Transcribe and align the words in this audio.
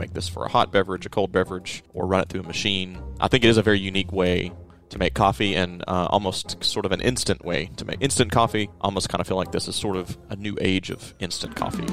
make 0.00 0.14
this 0.14 0.28
for 0.28 0.44
a 0.44 0.48
hot 0.48 0.72
beverage, 0.72 1.06
a 1.06 1.10
cold 1.10 1.30
beverage, 1.30 1.84
or 1.92 2.06
run 2.06 2.22
it 2.22 2.28
through 2.28 2.40
a 2.40 2.46
machine. 2.46 3.00
I 3.20 3.28
think 3.28 3.44
it 3.44 3.48
is 3.48 3.58
a 3.58 3.62
very 3.62 3.78
unique 3.78 4.12
way 4.12 4.52
to 4.88 4.98
make 4.98 5.14
coffee 5.14 5.54
and 5.54 5.84
uh, 5.86 6.08
almost 6.10 6.64
sort 6.64 6.86
of 6.86 6.90
an 6.90 7.00
instant 7.00 7.44
way 7.44 7.70
to 7.76 7.84
make 7.84 7.98
instant 8.00 8.32
coffee. 8.32 8.70
Almost 8.80 9.08
kind 9.08 9.20
of 9.20 9.28
feel 9.28 9.36
like 9.36 9.52
this 9.52 9.68
is 9.68 9.76
sort 9.76 9.96
of 9.96 10.18
a 10.30 10.36
new 10.36 10.56
age 10.60 10.90
of 10.90 11.14
instant 11.20 11.54
coffee. 11.54 11.86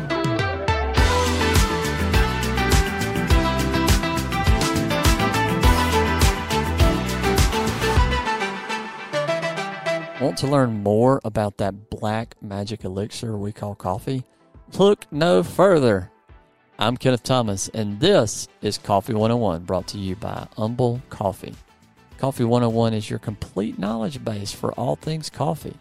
Want 10.20 10.38
to 10.40 10.48
learn 10.48 10.82
more 10.82 11.22
about 11.24 11.58
that 11.58 11.92
black 11.92 12.36
magic 12.42 12.84
elixir 12.84 13.38
we 13.38 13.52
call 13.52 13.76
coffee? 13.76 14.24
Look 14.78 15.06
no 15.12 15.44
further. 15.44 16.12
I'm 16.80 16.96
Kenneth 16.96 17.24
Thomas, 17.24 17.70
and 17.70 18.00
this 18.00 18.48
is 18.62 18.78
Coffee 18.78 19.14
101 19.14 19.64
brought 19.64 19.88
to 19.88 19.98
you 19.98 20.16
by 20.16 20.48
Umble 20.58 21.02
Coffee. 21.10 21.56
Coffee 22.20 22.44
101 22.44 22.94
is 22.94 23.10
your 23.10 23.18
complete 23.18 23.80
knowledge 23.80 24.24
base 24.24 24.52
for 24.52 24.74
all 24.74 24.96
things 24.96 25.28
coffee. 25.28 25.76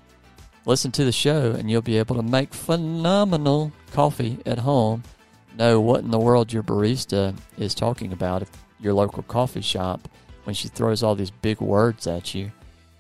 Listen 0.65 0.91
to 0.93 1.05
the 1.05 1.13
show, 1.13 1.51
and 1.51 1.71
you'll 1.71 1.83
be 1.83 1.99
able 1.99 2.17
to 2.17 2.23
make 2.23 2.55
phenomenal 2.55 3.73
coffee 3.93 4.39
at 4.47 4.61
home. 4.61 5.03
Know 5.59 5.83
what 5.83 6.01
in 6.01 6.11
the 6.11 6.19
world 6.19 6.51
your 6.51 6.63
barista 6.63 7.37
is 7.59 7.75
talking 7.75 8.15
about 8.15 8.41
at 8.41 8.49
your 8.81 8.95
local 8.95 9.23
coffee 9.25 9.61
shop 9.61 10.09
when 10.45 10.55
she 10.55 10.69
throws 10.69 11.03
all 11.03 11.15
these 11.15 11.31
big 11.31 11.61
words 11.61 12.07
at 12.07 12.35
you 12.35 12.51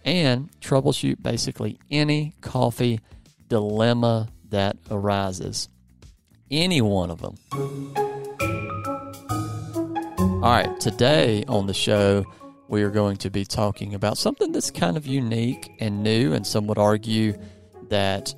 and 0.04 0.50
troubleshoot 0.60 1.22
basically 1.22 1.78
any 1.90 2.34
coffee 2.42 3.00
dilemma 3.48 4.28
that 4.50 4.76
arises. 4.90 5.70
Any 6.50 6.80
one 6.80 7.10
of 7.10 7.20
them. 7.20 7.36
All 10.42 10.52
right, 10.52 10.78
today 10.80 11.44
on 11.48 11.66
the 11.66 11.74
show, 11.74 12.24
we 12.68 12.82
are 12.82 12.90
going 12.90 13.16
to 13.18 13.30
be 13.30 13.44
talking 13.44 13.94
about 13.94 14.16
something 14.16 14.52
that's 14.52 14.70
kind 14.70 14.96
of 14.96 15.06
unique 15.06 15.72
and 15.80 16.02
new, 16.02 16.34
and 16.34 16.46
some 16.46 16.66
would 16.68 16.78
argue 16.78 17.36
that 17.88 18.34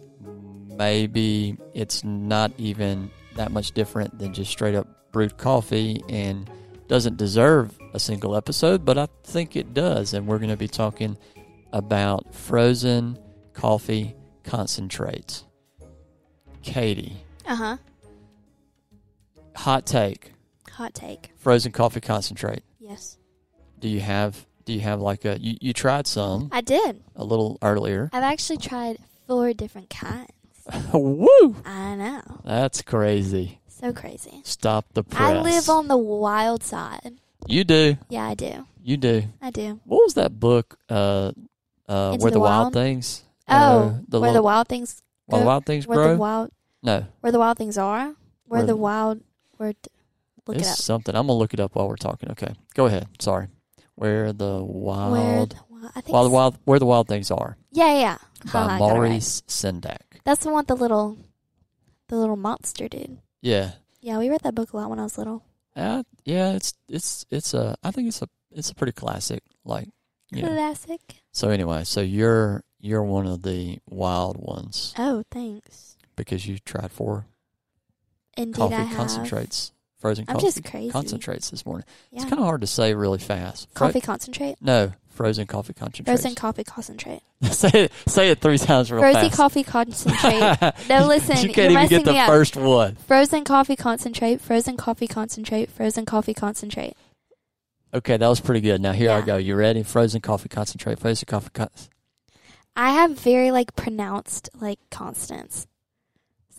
maybe 0.69 1.57
it's 1.75 2.05
not 2.05 2.53
even 2.57 3.11
that 3.37 3.51
much 3.53 3.73
different 3.73 4.19
than 4.19 4.33
just 4.33 4.51
straight 4.51 4.75
up 4.75 4.87
brewed 5.13 5.37
coffee 5.37 6.03
and 6.09 6.51
doesn't 6.87 7.19
deserve 7.19 7.79
a 7.93 8.01
single 8.01 8.35
episode, 8.35 8.85
but 8.85 8.97
I 8.97 9.09
think 9.25 9.55
it 9.57 9.75
does. 9.75 10.15
And 10.15 10.27
we're 10.27 10.39
going 10.39 10.51
to 10.51 10.57
be 10.57 10.69
talking 10.69 11.19
about 11.73 12.35
frozen 12.35 13.19
coffee 13.53 14.15
concentrates. 14.45 15.45
Katie, 16.63 17.17
Uh 17.47 17.57
huh. 17.57 17.77
Hot 19.59 19.87
take: 19.87 20.33
Hot 20.73 20.95
take. 20.95 21.31
frozen 21.37 21.73
coffee 21.73 22.01
concentrate. 22.01 22.63
Yes. 22.79 23.19
Do 23.79 23.89
you 23.89 24.01
have? 24.01 24.47
Do 24.65 24.73
you 24.73 24.81
have 24.81 25.01
like 25.01 25.25
a? 25.25 25.39
You, 25.41 25.57
you 25.61 25.73
tried 25.73 26.07
some 26.07 26.49
I 26.53 26.61
did. 26.61 27.03
a 27.17 27.25
little 27.25 27.59
earlier. 27.63 28.11
I've 28.13 28.23
actually 28.23 28.59
tried 28.59 28.99
four 29.27 29.53
different 29.53 29.89
kinds. 29.91 30.31
Woo! 30.93 31.57
I 31.65 31.95
know. 31.95 32.21
That's 32.45 32.83
crazy. 32.83 33.61
So 33.69 33.93
crazy. 33.93 34.43
Stop 34.45 34.87
the 34.93 35.03
press. 35.05 35.21
I 35.21 35.41
live 35.41 35.69
on 35.71 35.89
the 35.89 35.97
wild 35.97 36.63
side. 36.63 37.15
You 37.47 37.65
do. 37.65 37.97
Yeah, 38.11 38.27
I 38.29 38.35
do. 38.35 38.67
You 38.83 38.97
do. 38.97 39.23
I 39.41 39.51
do. 39.51 39.81
What 39.85 40.05
was 40.05 40.15
that 40.15 40.39
book? 40.39 40.77
Uh, 40.89 41.33
uh, 41.89 42.11
Into 42.13 42.23
where 42.25 42.31
the 42.31 42.35
the 42.35 42.41
wild, 42.41 42.63
Wild? 42.65 42.73
things. 42.75 43.23
Oh, 43.49 43.55
uh, 43.55 43.99
the 44.09 44.21
where 44.21 44.29
little, 44.31 44.35
the 44.35 44.43
wild 44.43 44.69
things 44.69 45.01
where 45.27 45.41
the 45.41 45.47
wild 45.47 45.65
things 45.65 45.87
where 45.87 45.97
grow. 45.97 46.13
the 46.13 46.19
wild 46.19 46.51
no, 46.83 47.07
where 47.21 47.33
the 47.33 47.39
wild 47.39 47.57
things 47.57 47.79
are. 47.79 48.07
Where, 48.07 48.15
Where 48.49 48.61
the 48.63 48.67
the- 48.69 48.77
wild 48.77 49.21
where 49.59 49.73
d- 49.75 49.79
look 50.47 50.57
it's 50.57 50.69
it 50.69 50.73
up. 50.73 50.79
something. 50.79 51.15
I'm 51.15 51.27
gonna 51.27 51.39
look 51.39 51.53
it 51.55 51.61
up 51.61 51.75
while 51.77 51.89
we're 51.89 51.97
talking. 51.97 52.31
Okay, 52.33 52.55
go 52.75 52.87
ahead. 52.87 53.07
Sorry. 53.21 53.49
Where 53.95 54.33
the 54.33 54.63
wild, 54.63 55.13
Where 55.13 55.47
the 55.47 55.57
wild 55.69 55.93
I 55.95 56.01
think 56.01 56.13
wild, 56.15 56.33
wild, 56.33 56.59
where 56.65 56.79
the 56.79 56.87
wild 56.87 57.09
things 57.09 57.31
are 57.31 57.57
Yeah, 57.73 57.93
yeah, 57.93 57.99
yeah. 58.01 58.19
by 58.45 58.51
Haha, 58.63 58.75
I 58.75 58.79
got 58.79 58.87
right. 58.87 58.95
Maurice 58.95 59.43
Sendak. 59.49 59.99
That's 60.25 60.43
the 60.45 60.49
one 60.51 60.59
with 60.59 60.67
the 60.69 60.77
little 60.77 61.19
the 62.09 62.17
little 62.17 62.37
monster 62.37 62.89
dude. 62.89 63.19
Yeah, 63.43 63.73
Yeah, 64.01 64.19
we 64.19 64.31
read 64.31 64.41
that 64.43 64.55
book 64.55 64.73
a 64.73 64.77
lot 64.77 64.89
when 64.91 64.99
I 65.01 65.03
was 65.05 65.19
little. 65.19 65.45
uh, 65.77 66.03
yeah. 66.25 66.53
It's 66.53 66.75
it's 66.89 67.27
it's 67.31 67.55
a. 67.55 67.77
I 67.85 67.91
think 67.91 68.09
it's 68.09 68.23
a 68.23 68.29
it's 68.53 68.71
a 68.71 68.75
pretty 68.75 68.93
classic. 68.93 69.43
Like 69.65 69.89
you 70.31 70.43
know. 70.43 70.49
Classic. 70.49 71.01
So 71.33 71.51
anyway, 71.51 71.83
so 71.85 72.01
you're 72.01 72.63
you're 72.81 73.03
one 73.03 73.27
of 73.27 73.43
the 73.43 73.79
wild 73.89 74.37
ones 74.39 74.95
Oh, 74.97 75.25
thanks. 75.33 75.97
because 76.17 76.47
you 76.47 76.59
tried 76.59 76.93
four 76.93 77.27
Indeed 78.39 78.57
coffee 78.57 78.75
I 78.75 78.83
have. 78.85 78.97
concentrates, 78.97 79.73
frozen 79.99 80.25
I'm 80.29 80.35
coffee 80.37 80.47
just 80.47 80.65
crazy. 80.65 80.91
concentrates 80.91 81.51
this 81.51 81.67
morning. 81.67 81.85
Yeah. 82.11 82.21
It's 82.23 82.31
kind 82.31 82.41
of 82.41 82.47
hard 82.47 82.61
to 82.63 82.67
say 82.67 82.95
really 82.95 83.19
fast. 83.19 83.69
Fro- 83.75 83.89
coffee 83.89 84.01
concentrate. 84.01 84.57
no, 84.61 84.93
frozen 85.11 85.47
coffee 85.47 85.73
concentrates. 85.75 86.23
Frozen 86.23 86.37
coffee 86.37 86.65
concentrate. 86.65 87.21
say 87.51 87.71
it. 87.85 87.93
Say 88.07 88.31
it 88.31 88.41
three 88.41 88.59
times 88.59 88.91
real 88.91 89.01
Frozen 89.01 89.23
fast. 89.23 89.37
coffee 89.37 89.63
concentrate. 89.65 90.75
No, 90.89 91.07
listen, 91.07 91.37
you 91.47 91.53
can't 91.53 91.73
even 91.73 91.89
get 91.89 92.05
the 92.05 92.17
up. 92.17 92.29
first 92.29 92.57
one. 92.57 92.97
frozen 92.97 93.45
coffee 93.45 93.77
concentrate. 93.77 94.41
Frozen 94.41 94.77
coffee 94.77 95.07
concentrate. 95.07 95.71
Frozen 95.71 96.07
coffee 96.07 96.35
concentrate. 96.35 96.95
Okay, 97.93 98.17
that 98.17 98.29
was 98.29 98.41
pretty 98.41 98.61
good. 98.61 98.81
Now 98.81 98.93
here 98.93 99.11
I 99.11 99.21
go. 99.23 99.37
You 99.39 99.55
ready? 99.57 99.83
Frozen 99.83 100.21
coffee 100.21 100.49
concentrate. 100.49 100.99
Frozen 100.99 101.27
coffee. 101.27 101.51
Con- 101.53 101.69
I 102.77 102.91
have 102.93 103.19
very 103.19 103.51
like 103.51 103.75
pronounced 103.77 104.51
like 104.61 104.79
constants. 104.91 105.67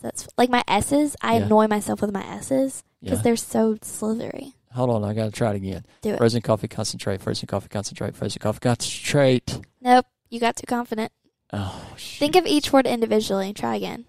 That's 0.00 0.28
like 0.36 0.50
my 0.50 0.62
S's. 0.68 1.16
I 1.20 1.36
Yeah. 1.38 1.44
annoy 1.44 1.66
myself 1.68 2.00
with 2.00 2.12
my 2.12 2.24
S's 2.24 2.82
because 3.02 3.18
yeah. 3.18 3.22
they're 3.22 3.36
so 3.36 3.76
slithery. 3.82 4.54
Hold 4.72 4.90
on, 4.90 5.04
I 5.04 5.14
gotta 5.14 5.30
try 5.32 5.50
it 5.50 5.56
again. 5.56 5.84
Do 6.02 6.10
it. 6.10 6.18
Frozen 6.18 6.42
coffee 6.42 6.68
concentrate. 6.68 7.20
Frozen 7.20 7.46
coffee 7.48 7.68
concentrate. 7.68 8.14
Frozen 8.14 8.40
coffee 8.40 8.60
concentrate. 8.60 9.60
Nope, 9.80 10.06
you 10.28 10.38
got 10.40 10.56
too 10.56 10.66
confident. 10.66 11.10
Oh, 11.52 11.92
shit. 11.96 12.20
Think 12.20 12.36
of 12.36 12.46
each 12.46 12.72
word 12.72 12.86
individually. 12.86 13.52
Try 13.52 13.76
again. 13.76 14.04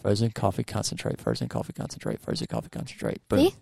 Frozen 0.00 0.30
coffee 0.30 0.64
concentrate. 0.64 1.20
Frozen 1.20 1.48
coffee 1.48 1.74
concentrate. 1.74 2.20
Frozen 2.20 2.46
coffee 2.46 2.70
concentrate. 2.70 3.20
Boom. 3.28 3.38
See? 3.40 3.54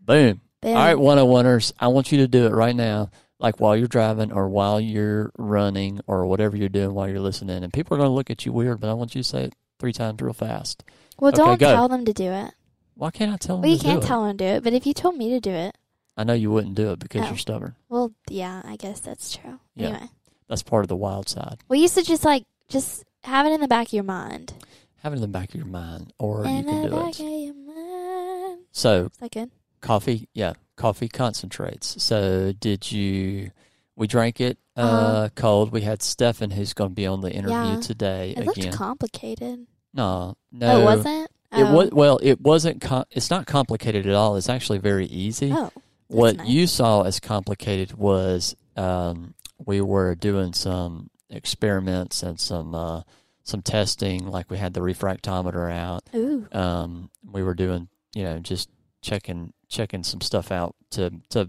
Boom. 0.00 0.40
Boom. 0.60 0.76
All 0.76 0.84
right, 0.84 0.98
one 0.98 1.18
oh 1.18 1.26
oneers. 1.26 1.72
I 1.80 1.88
want 1.88 2.12
you 2.12 2.18
to 2.18 2.28
do 2.28 2.46
it 2.46 2.52
right 2.52 2.76
now, 2.76 3.10
like 3.40 3.58
while 3.58 3.74
you're 3.76 3.88
driving 3.88 4.30
or 4.30 4.48
while 4.48 4.80
you're 4.80 5.32
running 5.38 6.00
or 6.06 6.26
whatever 6.26 6.56
you're 6.56 6.68
doing 6.68 6.94
while 6.94 7.08
you're 7.08 7.20
listening. 7.20 7.64
And 7.64 7.72
people 7.72 7.94
are 7.96 7.98
going 7.98 8.10
to 8.10 8.14
look 8.14 8.30
at 8.30 8.44
you 8.46 8.52
weird, 8.52 8.78
but 8.80 8.90
I 8.90 8.94
want 8.94 9.14
you 9.14 9.22
to 9.22 9.28
say 9.28 9.44
it 9.44 9.54
three 9.82 9.92
times 9.92 10.22
real 10.22 10.32
fast. 10.32 10.84
Well, 11.18 11.30
Okay, 11.30 11.36
don't 11.38 11.58
go. 11.60 11.74
tell 11.74 11.88
them 11.88 12.04
to 12.04 12.12
do 12.12 12.30
it. 12.30 12.54
Why 12.94 13.10
can't 13.10 13.32
I 13.32 13.36
tell 13.36 13.56
them? 13.56 13.62
Well, 13.62 13.72
you 13.72 13.78
to 13.78 13.84
can't 13.84 14.00
do 14.00 14.04
it? 14.04 14.08
tell 14.08 14.22
them 14.24 14.38
to 14.38 14.44
do 14.44 14.48
it, 14.48 14.62
but 14.62 14.72
if 14.72 14.86
you 14.86 14.94
told 14.94 15.16
me 15.16 15.30
to 15.30 15.40
do 15.40 15.50
it, 15.50 15.76
I 16.16 16.22
know 16.24 16.34
you 16.34 16.52
wouldn't 16.52 16.76
do 16.76 16.92
it 16.92 17.00
because 17.00 17.22
Oh. 17.24 17.28
you're 17.28 17.36
stubborn. 17.36 17.74
well, 17.88 18.12
yeah, 18.30 18.62
I 18.64 18.76
guess 18.76 19.00
that's 19.00 19.34
true. 19.36 19.58
Yeah. 19.74 19.88
Anyway, 19.88 20.08
That's 20.48 20.62
part 20.62 20.84
of 20.84 20.88
the 20.88 20.94
wild 20.96 21.28
side. 21.28 21.58
we 21.68 21.80
used 21.80 21.94
to 21.96 22.02
just 22.04 22.24
like 22.24 22.44
just 22.68 23.04
have 23.24 23.44
it 23.46 23.50
in 23.52 23.60
the 23.60 23.66
back 23.68 23.88
of 23.88 23.92
your 23.92 24.04
mind. 24.04 24.54
Have 25.02 25.12
it 25.14 25.16
in 25.16 25.22
the 25.22 25.26
back 25.28 25.48
of 25.48 25.56
your 25.56 25.66
mind, 25.66 26.12
or 26.20 26.44
you 26.46 26.62
can 26.62 26.82
do 26.90 26.96
it. 26.96 27.18
of 27.18 27.18
your 27.18 27.54
mind. 27.54 28.58
So 28.70 29.06
Is 29.06 29.18
that 29.18 29.32
good? 29.32 29.50
coffee, 29.80 30.28
yeah, 30.32 30.52
coffee 30.76 31.08
concentrates. 31.08 32.00
So 32.02 32.52
did 32.52 32.92
you? 32.92 33.50
We 33.96 34.06
drank 34.06 34.40
it 34.40 34.58
uh, 34.76 34.80
Uh-huh. 34.80 35.28
cold. 35.34 35.70
We 35.72 35.82
had 35.82 36.02
Stefan, 36.02 36.50
who's 36.52 36.72
going 36.72 36.90
to 36.90 36.94
be 36.94 37.06
on 37.06 37.20
the 37.20 37.30
interview 37.32 37.74
Yeah. 37.74 37.80
today 37.80 38.34
It 38.36 38.46
looked 38.46 38.70
complicated. 38.72 39.66
No, 39.94 40.04
Oh, 40.04 40.36
no, 40.52 40.80
it 40.80 40.84
wasn't. 40.84 41.30
It 41.52 41.62
oh. 41.64 41.72
was 41.72 41.90
well. 41.90 42.18
It 42.22 42.40
wasn't. 42.40 42.80
Com- 42.80 43.04
it's 43.10 43.30
not 43.30 43.46
complicated 43.46 44.06
at 44.06 44.14
all. 44.14 44.36
It's 44.36 44.48
actually 44.48 44.78
very 44.78 45.06
easy. 45.06 45.52
Oh, 45.52 45.70
what 46.08 46.36
nice. 46.36 46.48
you 46.48 46.66
saw 46.66 47.02
as 47.02 47.20
complicated 47.20 47.94
was 47.94 48.54
um, 48.76 49.34
we 49.64 49.80
were 49.80 50.14
doing 50.14 50.52
some 50.52 51.10
experiments 51.30 52.22
and 52.22 52.38
some 52.40 52.74
uh, 52.74 53.02
some 53.42 53.62
testing. 53.62 54.26
Like 54.26 54.50
we 54.50 54.58
had 54.58 54.74
the 54.74 54.80
refractometer 54.80 55.70
out. 55.70 56.02
Ooh. 56.14 56.46
Um, 56.52 57.10
we 57.30 57.42
were 57.42 57.54
doing, 57.54 57.88
you 58.14 58.24
know, 58.24 58.38
just 58.38 58.70
checking 59.02 59.52
checking 59.68 60.04
some 60.04 60.20
stuff 60.20 60.52
out 60.52 60.74
to 60.90 61.12
to 61.30 61.48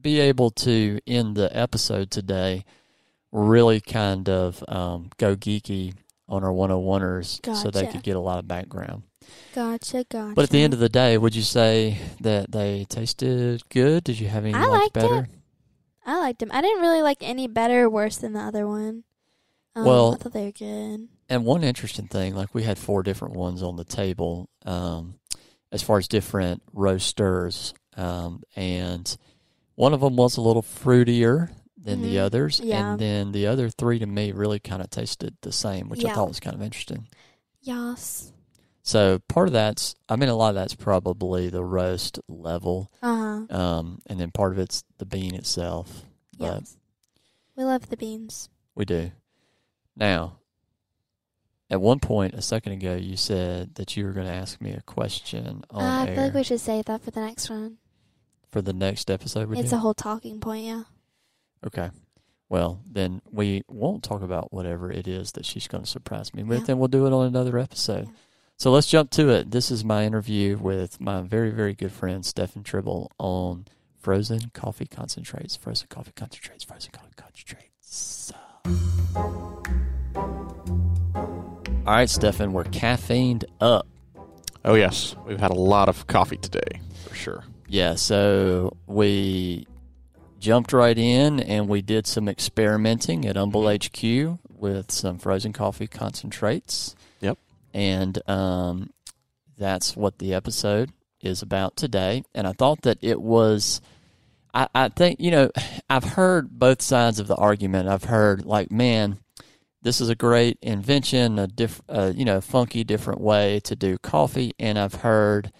be 0.00 0.20
able 0.20 0.50
to 0.50 0.98
end 1.06 1.36
the 1.36 1.54
episode 1.56 2.10
today. 2.10 2.64
Really 3.32 3.80
kind 3.80 4.28
of 4.28 4.62
um, 4.68 5.10
go 5.16 5.36
geeky 5.36 5.94
on 6.32 6.42
our 6.42 6.50
101ers 6.50 7.54
so 7.54 7.70
they 7.70 7.86
could 7.86 8.02
get 8.02 8.16
a 8.16 8.20
lot 8.20 8.38
of 8.38 8.48
background. 8.48 9.02
Gotcha, 9.54 10.04
gotcha. 10.08 10.32
But 10.34 10.44
at 10.44 10.50
the 10.50 10.62
end 10.62 10.72
of 10.72 10.80
the 10.80 10.88
day, 10.88 11.18
would 11.18 11.36
you 11.36 11.42
say 11.42 11.98
that 12.20 12.50
they 12.50 12.86
tasted 12.88 13.62
good? 13.68 14.02
Did 14.04 14.18
you 14.18 14.28
have 14.28 14.44
any 14.44 14.54
I 14.54 14.66
liked 14.66 14.94
better? 14.94 15.24
it. 15.24 15.30
I 16.04 16.18
liked 16.18 16.40
them. 16.40 16.50
I 16.52 16.62
didn't 16.62 16.80
really 16.80 17.02
like 17.02 17.18
any 17.20 17.46
better 17.46 17.84
or 17.84 17.90
worse 17.90 18.16
than 18.16 18.32
the 18.32 18.40
other 18.40 18.66
one. 18.66 19.04
Um, 19.76 19.84
Well- 19.84 20.14
I 20.14 20.16
thought 20.16 20.32
they 20.32 20.46
were 20.46 20.52
good. 20.52 21.08
And 21.28 21.44
one 21.44 21.62
interesting 21.64 22.08
thing, 22.08 22.34
like 22.34 22.54
we 22.54 22.62
had 22.64 22.78
four 22.78 23.02
different 23.02 23.36
ones 23.36 23.62
on 23.62 23.76
the 23.76 23.84
table, 23.84 24.48
um, 24.64 25.14
as 25.70 25.82
far 25.82 25.98
as 25.98 26.08
different 26.08 26.62
roasters, 26.72 27.72
um, 27.96 28.42
and 28.56 29.16
one 29.74 29.94
of 29.94 30.00
them 30.00 30.16
was 30.16 30.36
a 30.36 30.42
little 30.42 30.62
fruitier 30.62 31.50
than 31.82 32.00
the 32.02 32.16
Mhm. 32.16 32.20
others, 32.24 32.60
Yeah. 32.60 32.92
and 32.92 33.00
then 33.00 33.32
the 33.32 33.46
other 33.46 33.68
three 33.68 33.98
to 33.98 34.06
me 34.06 34.32
really 34.32 34.60
kind 34.60 34.80
of 34.82 34.90
tasted 34.90 35.36
the 35.42 35.52
same, 35.52 35.88
which 35.88 36.04
I 36.04 36.14
thought 36.14 36.28
was 36.28 36.40
kind 36.40 36.54
of 36.54 36.62
interesting. 36.62 37.08
Yas. 37.62 38.32
So 38.84 39.20
part 39.28 39.46
of 39.48 39.52
that's, 39.52 39.94
I 40.08 40.16
mean, 40.16 40.28
a 40.28 40.34
lot 40.34 40.48
of 40.50 40.54
that's 40.56 40.74
probably 40.74 41.48
the 41.48 41.64
roast 41.64 42.18
level, 42.28 42.90
Uh 43.02 43.44
huh. 43.50 43.56
um, 43.56 44.02
and 44.06 44.18
then 44.20 44.30
part 44.32 44.52
of 44.52 44.58
it's 44.58 44.82
the 44.98 45.06
bean 45.06 45.34
itself. 45.34 46.04
But 46.38 46.60
Yes. 46.62 46.76
We 47.56 47.64
love 47.64 47.88
the 47.90 47.96
beans. 47.96 48.48
we 48.74 48.84
do. 48.84 49.12
Now, 49.94 50.38
at 51.70 51.80
one 51.80 52.00
point 52.00 52.34
a 52.34 52.42
second 52.42 52.72
ago, 52.72 52.94
you 52.96 53.16
said 53.16 53.74
that 53.76 53.96
you 53.96 54.04
were 54.04 54.12
going 54.12 54.26
to 54.26 54.32
ask 54.32 54.60
me 54.60 54.72
a 54.72 54.82
question 54.82 55.64
on 55.70 55.82
Uh, 55.82 55.86
I 56.04 56.08
air 56.08 56.14
feel 56.14 56.24
like 56.24 56.34
we 56.34 56.42
should 56.42 56.60
save 56.60 56.86
that 56.86 57.02
for 57.02 57.10
the 57.10 57.20
next 57.20 57.48
one. 57.50 57.78
for 58.50 58.60
the 58.62 58.72
next 58.72 59.10
episode. 59.10 59.48
We 59.48 59.58
it's 59.58 59.70
do. 59.70 59.76
a 59.76 59.78
whole 59.78 59.94
talking 59.94 60.38
point, 60.40 60.64
yeah. 60.66 60.82
Okay. 61.66 61.90
Well, 62.48 62.80
then 62.90 63.22
we 63.30 63.62
won't 63.68 64.02
talk 64.02 64.20
about 64.22 64.52
whatever 64.52 64.92
it 64.92 65.08
is 65.08 65.32
that 65.32 65.46
she's 65.46 65.66
going 65.68 65.84
to 65.84 65.88
surprise 65.90 66.34
me 66.34 66.42
with, 66.42 66.60
Yeah. 66.68 66.72
and 66.72 66.78
we'll 66.78 66.88
do 66.88 67.06
it 67.06 67.12
on 67.12 67.26
another 67.26 67.58
episode. 67.58 68.06
Yeah. 68.06 68.12
So 68.58 68.70
let's 68.70 68.86
jump 68.88 69.10
to 69.12 69.30
it. 69.30 69.50
This 69.50 69.70
is 69.70 69.84
my 69.84 70.04
interview 70.04 70.58
with 70.58 71.00
my 71.00 71.22
very, 71.22 71.50
very 71.50 71.74
good 71.74 71.92
friend 71.92 72.24
Stefan 72.24 72.62
Tribble 72.62 73.10
on 73.18 73.66
frozen 73.98 74.50
coffee 74.52 74.84
concentrates, 74.86 75.56
frozen 75.56 75.88
coffee 75.88 76.12
concentrates, 76.14 76.62
frozen 76.64 76.92
coffee 76.92 77.14
concentrates. 77.16 78.32
All 81.84 81.94
right, 81.96 82.08
Stefan, 82.08 82.52
we're 82.52 82.64
caffeined 82.64 83.44
up. 83.60 83.86
Oh 84.64 84.74
yes, 84.74 85.16
we've 85.26 85.40
had 85.40 85.50
a 85.50 85.54
lot 85.54 85.88
of 85.88 86.06
coffee 86.06 86.36
today 86.36 86.80
for 87.08 87.14
sure. 87.14 87.44
Yeah, 87.66 87.96
so 87.96 88.76
we 88.86 89.66
jumped 90.42 90.72
right 90.72 90.98
in 90.98 91.38
and 91.40 91.68
we 91.68 91.80
did 91.80 92.06
some 92.06 92.28
experimenting 92.28 93.24
at 93.24 93.36
Umble 93.36 93.68
HQ 93.68 94.38
with 94.50 94.90
some 94.90 95.18
frozen 95.18 95.52
coffee 95.52 95.86
concentrates. 95.86 96.96
Yep. 97.20 97.38
And 97.72 98.18
um, 98.28 98.90
that's 99.56 99.96
what 99.96 100.18
the 100.18 100.34
episode 100.34 100.90
is 101.20 101.40
about 101.42 101.76
today. 101.76 102.24
And 102.34 102.46
I 102.46 102.52
thought 102.52 102.82
that 102.82 102.98
it 103.00 103.22
was, 103.22 103.80
I, 104.52 104.66
I 104.74 104.88
think, 104.88 105.20
you 105.20 105.30
know, 105.30 105.50
I've 105.88 106.04
heard 106.04 106.58
both 106.58 106.82
sides 106.82 107.20
of 107.20 107.28
the 107.28 107.36
argument. 107.36 107.88
I've 107.88 108.04
heard, 108.04 108.44
like, 108.44 108.72
man, 108.72 109.18
this 109.82 110.00
is 110.00 110.08
a 110.08 110.16
great 110.16 110.58
invention, 110.60 111.38
a 111.38 111.46
diff, 111.46 111.80
uh, 111.88 112.12
you 112.14 112.24
know, 112.24 112.40
funky, 112.40 112.82
different 112.82 113.20
way 113.20 113.60
to 113.60 113.76
do 113.76 113.96
coffee. 113.98 114.52
And 114.58 114.76
I've 114.76 114.96
heard 114.96 115.52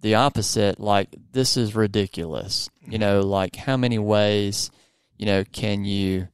the 0.00 0.16
opposite, 0.16 0.78
like, 0.78 1.08
this 1.32 1.56
is 1.56 1.74
ridiculous. 1.74 2.70
You 2.86 2.98
know, 2.98 3.20
like, 3.20 3.56
how 3.56 3.76
many 3.76 3.98
ways, 3.98 4.70
you 5.16 5.26
know, 5.26 5.44
can 5.44 5.84
you 5.84 6.28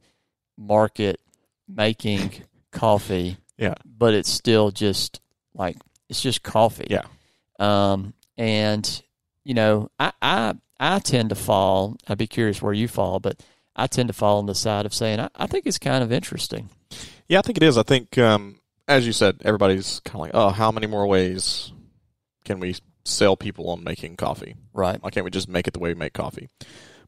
market 0.57 1.21
making 1.69 2.33
coffee? 2.73 3.39
Yeah. 3.59 3.75
But 3.85 4.15
it's 4.15 4.31
still 4.31 4.71
just 4.71 5.21
like, 5.55 5.77
it's 6.09 6.21
just 6.21 6.43
coffee. 6.43 6.87
Yeah. 6.91 7.05
Um, 7.59 8.15
and, 8.37 9.03
you 9.45 9.55
know, 9.55 9.91
I, 9.99 10.13
I, 10.21 10.55
I 10.79 10.99
tend 10.99 11.31
to 11.31 11.35
fall, 11.35 11.97
I'd 12.09 12.19
be 12.19 12.27
curious 12.27 12.61
where 12.61 12.73
you 12.73 12.89
fall, 12.89 13.21
but 13.21 13.43
I 13.77 13.87
tend 13.87 14.09
to 14.09 14.13
fall 14.13 14.39
on 14.39 14.47
the 14.47 14.55
side 14.55 14.87
of 14.87 14.95
saying, 14.95 15.21
I, 15.21 15.29
I 15.35 15.47
think 15.47 15.67
it's 15.67 15.79
kind 15.79 16.05
of 16.05 16.13
interesting. 16.13 16.69
Yeah, 17.29 17.39
I 17.39 17.43
think 17.43 17.57
it 17.57 17.65
is. 17.65 17.79
I 17.79 17.83
think, 17.83 18.19
um, 18.19 18.61
as 18.87 19.07
you 19.07 19.13
said, 19.13 19.41
everybody's 19.45 20.01
kind 20.01 20.17
of 20.17 20.21
like, 20.21 20.31
oh, 20.35 20.51
how 20.51 20.71
many 20.71 20.87
more 20.87 21.07
ways 21.07 21.73
can 22.45 22.61
we 22.61 22.77
sell 23.05 23.37
people 23.37 23.69
on 23.71 23.85
making 23.85 24.17
coffee? 24.17 24.57
Right. 24.73 25.03
Why 25.03 25.11
can't 25.11 25.25
we 25.25 25.31
just 25.31 25.49
make 25.49 25.67
it 25.67 25.73
the 25.73 25.79
way 25.81 25.91
we 25.91 25.95
make 25.95 26.13
coffee? 26.13 26.49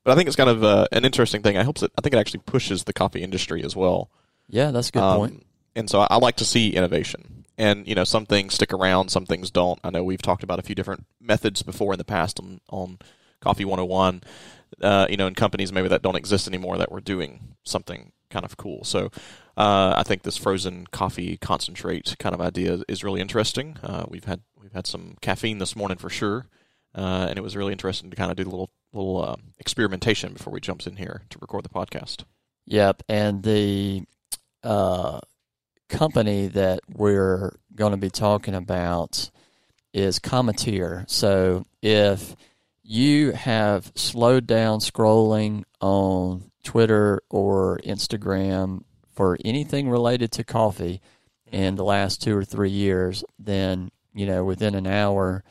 But 0.04 0.12
I 0.12 0.14
think 0.14 0.28
it's 0.28 0.36
kind 0.36 0.50
of 0.50 0.62
uh, 0.62 0.86
an 0.92 1.04
interesting 1.04 1.42
thing. 1.42 1.56
I 1.56 1.64
hope 1.64 1.82
it. 1.82 1.90
I 1.98 2.00
think 2.00 2.14
it 2.14 2.18
actually 2.18 2.40
pushes 2.46 2.84
the 2.84 2.92
coffee 2.92 3.22
industry 3.22 3.64
as 3.64 3.74
well. 3.74 4.10
Yeah, 4.48 4.70
that's 4.70 4.88
a 4.90 4.92
good 4.92 5.02
Um, 5.02 5.16
point. 5.18 5.46
And 5.74 5.90
so 5.90 6.00
I, 6.00 6.06
I 6.10 6.16
like 6.18 6.36
to 6.36 6.44
see 6.44 6.70
innovation. 6.70 7.44
And 7.58 7.88
you 7.88 7.94
know, 7.94 8.04
some 8.04 8.26
things 8.26 8.54
stick 8.54 8.72
around, 8.72 9.10
some 9.10 9.26
things 9.26 9.50
don't. 9.50 9.80
I 9.82 9.90
know 9.90 10.04
we've 10.04 10.22
talked 10.22 10.42
about 10.42 10.58
a 10.58 10.62
few 10.62 10.74
different 10.74 11.06
methods 11.20 11.62
before 11.62 11.94
in 11.94 11.98
the 11.98 12.04
past 12.04 12.38
on 12.38 12.60
on 12.70 12.98
Coffee 13.40 13.64
101. 13.64 14.22
Uh, 14.82 15.06
you 15.08 15.16
know, 15.16 15.26
in 15.26 15.34
companies 15.34 15.72
maybe 15.72 15.88
that 15.88 16.02
don't 16.02 16.16
exist 16.16 16.46
anymore 16.46 16.76
that 16.78 16.92
were 16.92 17.00
doing 17.00 17.54
something 17.64 18.12
kind 18.30 18.44
of 18.44 18.56
cool. 18.56 18.84
So 18.84 19.06
uh, 19.56 19.94
I 19.96 20.02
think 20.02 20.22
this 20.22 20.36
frozen 20.36 20.86
coffee 20.88 21.36
concentrate 21.38 22.14
kind 22.18 22.34
of 22.34 22.40
idea 22.40 22.80
is 22.88 23.02
really 23.02 23.20
interesting. 23.20 23.78
Uh, 23.82 24.04
we've 24.08 24.24
had 24.24 24.40
we've 24.66 24.72
had 24.72 24.86
some 24.86 25.16
caffeine 25.20 25.58
this 25.58 25.76
morning 25.76 25.96
for 25.96 26.10
sure, 26.10 26.48
uh, 26.92 27.26
and 27.28 27.38
it 27.38 27.42
was 27.42 27.56
really 27.56 27.70
interesting 27.70 28.10
to 28.10 28.16
kind 28.16 28.32
of 28.32 28.36
do 28.36 28.42
a 28.42 28.50
little 28.50 28.70
little 28.92 29.22
uh, 29.22 29.36
experimentation 29.60 30.32
before 30.32 30.52
we 30.52 30.60
jumped 30.60 30.88
in 30.88 30.96
here 30.96 31.22
to 31.30 31.38
record 31.38 31.64
the 31.64 31.68
podcast. 31.68 32.24
Yep, 32.64 33.04
and 33.08 33.44
the 33.44 34.02
uh, 34.64 35.20
company 35.88 36.48
that 36.48 36.80
we're 36.92 37.54
going 37.76 37.92
to 37.92 37.96
be 37.96 38.10
talking 38.10 38.56
about 38.56 39.30
is 39.92 40.18
Cometeer. 40.18 41.08
So 41.08 41.64
if 41.80 42.34
you 42.82 43.32
have 43.32 43.92
slowed 43.94 44.48
down 44.48 44.80
scrolling 44.80 45.62
on 45.80 46.50
Twitter 46.64 47.22
or 47.30 47.78
Instagram 47.84 48.82
for 49.12 49.38
anything 49.44 49.88
related 49.88 50.32
to 50.32 50.44
coffee 50.44 51.00
in 51.52 51.76
the 51.76 51.84
last 51.84 52.20
two 52.20 52.36
or 52.36 52.44
three 52.44 52.70
years, 52.70 53.22
then 53.38 53.90
you 54.16 54.26
know 54.26 54.42
within 54.44 54.74
an 54.74 54.86
hour 54.88 55.44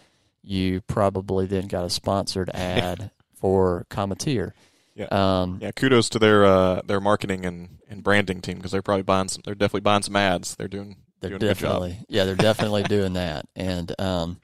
you 0.44 0.82
probably 0.82 1.46
then 1.46 1.68
got 1.68 1.86
a 1.86 1.90
sponsored 1.90 2.50
ad 2.54 3.12
for 3.34 3.86
Cometeer. 3.90 4.52
Yeah. 4.96 5.06
Um, 5.12 5.60
Yeah, 5.62 5.72
kudos 5.72 6.10
to 6.10 6.20
their 6.20 6.46
uh, 6.46 6.82
their 6.86 7.00
marketing 7.02 7.46
and, 7.46 7.78
and 7.90 8.04
branding 8.04 8.42
team 8.42 8.58
because 8.58 8.72
they're 8.72 8.82
probably 8.82 9.04
buying 9.04 9.28
some. 9.28 9.42
They're 9.46 9.56
definitely 9.56 9.82
buying 9.82 10.04
some 10.04 10.16
ads. 10.16 10.56
They're 10.56 10.68
doing 10.68 10.98
They're 11.22 11.32
doing 11.32 11.42
a 11.44 11.46
good 11.48 11.58
job. 11.58 11.82
definitely 11.82 12.06
yeah, 12.10 12.26
they're 12.26 12.36
definitely 12.36 12.84
doing 12.90 13.14
that. 13.14 13.46
And 13.56 13.94
um 14.00 14.40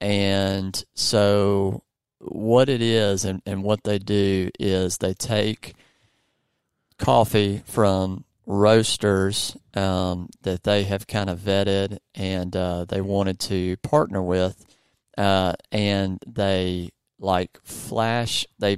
and 0.00 0.84
so 0.94 1.82
what 2.20 2.68
it 2.68 2.82
is 2.82 3.24
and, 3.24 3.42
and 3.46 3.62
what 3.62 3.84
they 3.84 3.98
do 3.98 4.50
is 4.58 4.98
they 4.98 5.14
take 5.14 5.74
coffee 6.98 7.62
from 7.66 8.24
roasters 8.48 9.56
um, 9.74 10.28
that 10.42 10.62
they 10.64 10.82
have 10.84 11.06
kind 11.06 11.28
of 11.28 11.38
vetted 11.38 11.98
and 12.14 12.56
uh, 12.56 12.86
they 12.86 13.02
wanted 13.02 13.38
to 13.38 13.76
partner 13.78 14.22
with 14.22 14.64
uh, 15.18 15.52
and 15.70 16.18
they 16.26 16.88
like 17.20 17.58
flash 17.62 18.46
they 18.58 18.76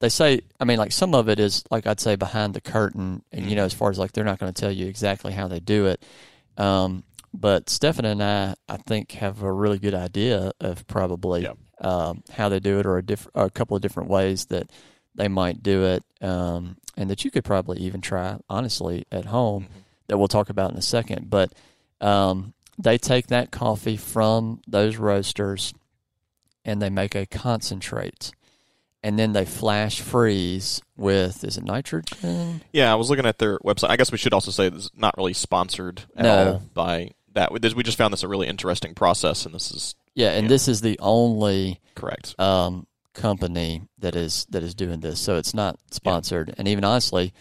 they 0.00 0.08
say 0.08 0.40
i 0.58 0.64
mean 0.64 0.76
like 0.76 0.90
some 0.90 1.14
of 1.14 1.28
it 1.28 1.38
is 1.38 1.62
like 1.70 1.86
i'd 1.86 2.00
say 2.00 2.16
behind 2.16 2.52
the 2.52 2.60
curtain 2.60 3.22
and 3.30 3.48
you 3.48 3.54
know 3.54 3.64
as 3.64 3.72
far 3.72 3.90
as 3.90 3.98
like 3.98 4.10
they're 4.10 4.24
not 4.24 4.40
going 4.40 4.52
to 4.52 4.60
tell 4.60 4.72
you 4.72 4.86
exactly 4.88 5.32
how 5.32 5.46
they 5.46 5.60
do 5.60 5.86
it 5.86 6.04
um, 6.58 7.04
but 7.32 7.70
Stefan 7.70 8.04
and 8.04 8.22
I, 8.22 8.54
I 8.68 8.76
think, 8.76 9.12
have 9.12 9.42
a 9.42 9.50
really 9.50 9.78
good 9.78 9.94
idea 9.94 10.52
of 10.60 10.86
probably 10.86 11.42
Yep. 11.42 11.56
um, 11.80 12.22
how 12.30 12.50
they 12.50 12.60
do 12.60 12.78
it, 12.78 12.84
or 12.84 12.98
a, 12.98 13.02
diff- 13.02 13.28
or 13.34 13.46
a 13.46 13.50
couple 13.50 13.74
of 13.74 13.82
different 13.82 14.10
ways 14.10 14.44
that 14.46 14.70
they 15.14 15.28
might 15.28 15.62
do 15.62 15.84
it, 15.84 16.04
um, 16.20 16.76
and 16.96 17.08
that 17.10 17.24
you 17.24 17.30
could 17.30 17.44
probably 17.44 17.78
even 17.80 18.00
try, 18.00 18.38
honestly, 18.48 19.04
at 19.12 19.26
home. 19.26 19.68
That 20.08 20.18
we'll 20.18 20.28
talk 20.28 20.50
about 20.50 20.72
in 20.72 20.76
a 20.76 20.82
second. 20.82 21.30
But 21.30 21.52
um, 22.00 22.52
they 22.78 22.98
take 22.98 23.28
that 23.28 23.50
coffee 23.50 23.96
from 23.96 24.60
those 24.66 24.96
roasters, 24.96 25.72
and 26.64 26.82
they 26.82 26.90
make 26.90 27.14
a 27.14 27.24
concentrate, 27.26 28.32
and 29.02 29.18
then 29.18 29.32
they 29.32 29.44
flash 29.44 30.00
freeze 30.00 30.80
with 30.96 31.44
is 31.44 31.56
it 31.56 31.64
nitrogen? 31.64 32.60
Yeah, 32.72 32.92
I 32.92 32.96
was 32.96 33.10
looking 33.10 33.26
at 33.26 33.38
their 33.38 33.58
website. 33.60 33.90
I 33.90 33.96
guess 33.96 34.12
we 34.12 34.18
should 34.18 34.32
also 34.34 34.50
say 34.50 34.68
this 34.68 34.84
is 34.84 34.90
not 34.96 35.16
really 35.16 35.32
sponsored 35.34 36.02
at 36.16 36.24
No. 36.24 36.52
all 36.54 36.62
by 36.74 37.10
that. 37.34 37.52
We 37.52 37.58
we 37.74 37.82
just 37.82 37.98
found 37.98 38.12
this 38.12 38.22
a 38.22 38.28
really 38.28 38.48
interesting 38.48 38.94
process, 38.94 39.46
and 39.46 39.54
this 39.54 39.70
is 39.70 39.94
Yeah, 40.14 40.30
and 40.32 40.44
Yeah. 40.44 40.48
this 40.48 40.68
is 40.68 40.80
the 40.82 40.98
only 41.00 41.80
correct. 41.94 42.34
um, 42.38 42.86
company 43.14 43.82
that 43.98 44.16
is 44.16 44.46
that 44.50 44.62
is 44.62 44.74
doing 44.74 45.00
this. 45.00 45.20
So 45.20 45.36
it's 45.36 45.54
not 45.54 45.78
sponsored. 45.90 46.54
And 46.58 46.66
even 46.68 46.84
honestly, 46.84 47.32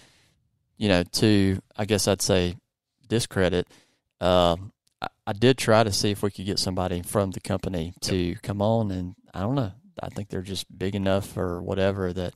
you 0.78 0.88
know, 0.90 1.04
to 1.04 1.60
I 1.78 1.86
guess 1.86 2.08
I'd 2.08 2.22
say 2.22 2.56
discredit. 3.08 3.68
Um, 4.20 4.72
I, 5.02 5.08
I 5.28 5.34
did 5.34 5.58
try 5.58 5.84
to 5.84 5.92
see 5.92 6.12
if 6.12 6.22
we 6.24 6.32
could 6.32 6.46
get 6.46 6.60
somebody 6.60 7.02
from 7.02 7.32
the 7.32 7.40
company 7.40 7.94
to 8.02 8.36
come 8.44 8.62
on, 8.62 8.92
and 8.92 9.16
I 9.34 9.42
don't 9.42 9.56
know. 9.56 9.72
I 10.02 10.10
think 10.10 10.30
they're 10.30 10.42
just 10.42 10.66
big 10.78 10.96
enough 10.96 11.36
or 11.38 11.62
whatever 11.62 12.14
that 12.14 12.34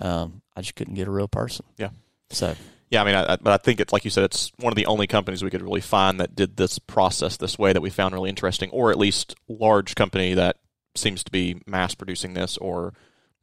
um, 0.00 0.42
I 0.56 0.60
just 0.60 0.74
couldn't 0.74 0.94
get 0.94 1.08
a 1.08 1.10
real 1.10 1.28
person. 1.28 1.64
Yeah. 1.78 1.90
So 2.30 2.54
Yeah, 2.90 3.02
I 3.02 3.04
mean, 3.04 3.14
I, 3.14 3.32
I- 3.34 3.36
but 3.36 3.52
I 3.52 3.56
think 3.58 3.80
it's 3.80 3.92
like 3.92 4.04
you 4.04 4.10
said, 4.10 4.24
it's 4.24 4.50
one 4.58 4.72
of 4.72 4.76
the 4.76 4.86
only 4.86 5.06
companies 5.06 5.42
we 5.42 5.50
could 5.50 5.62
really 5.62 5.80
find 5.80 6.20
that 6.20 6.34
did 6.34 6.56
this 6.56 6.78
process 6.78 7.36
this 7.36 7.58
way 7.58 7.72
that 7.72 7.80
we 7.80 7.90
found 7.90 8.12
really 8.14 8.28
interesting, 8.30 8.70
or 8.70 8.90
at 8.90 8.98
least 8.98 9.34
large 9.48 9.94
company 9.94 10.34
that 10.34 10.56
seems 10.98 11.24
to 11.24 11.30
be 11.30 11.60
mass 11.66 11.94
producing 11.94 12.34
this 12.34 12.56
or 12.58 12.94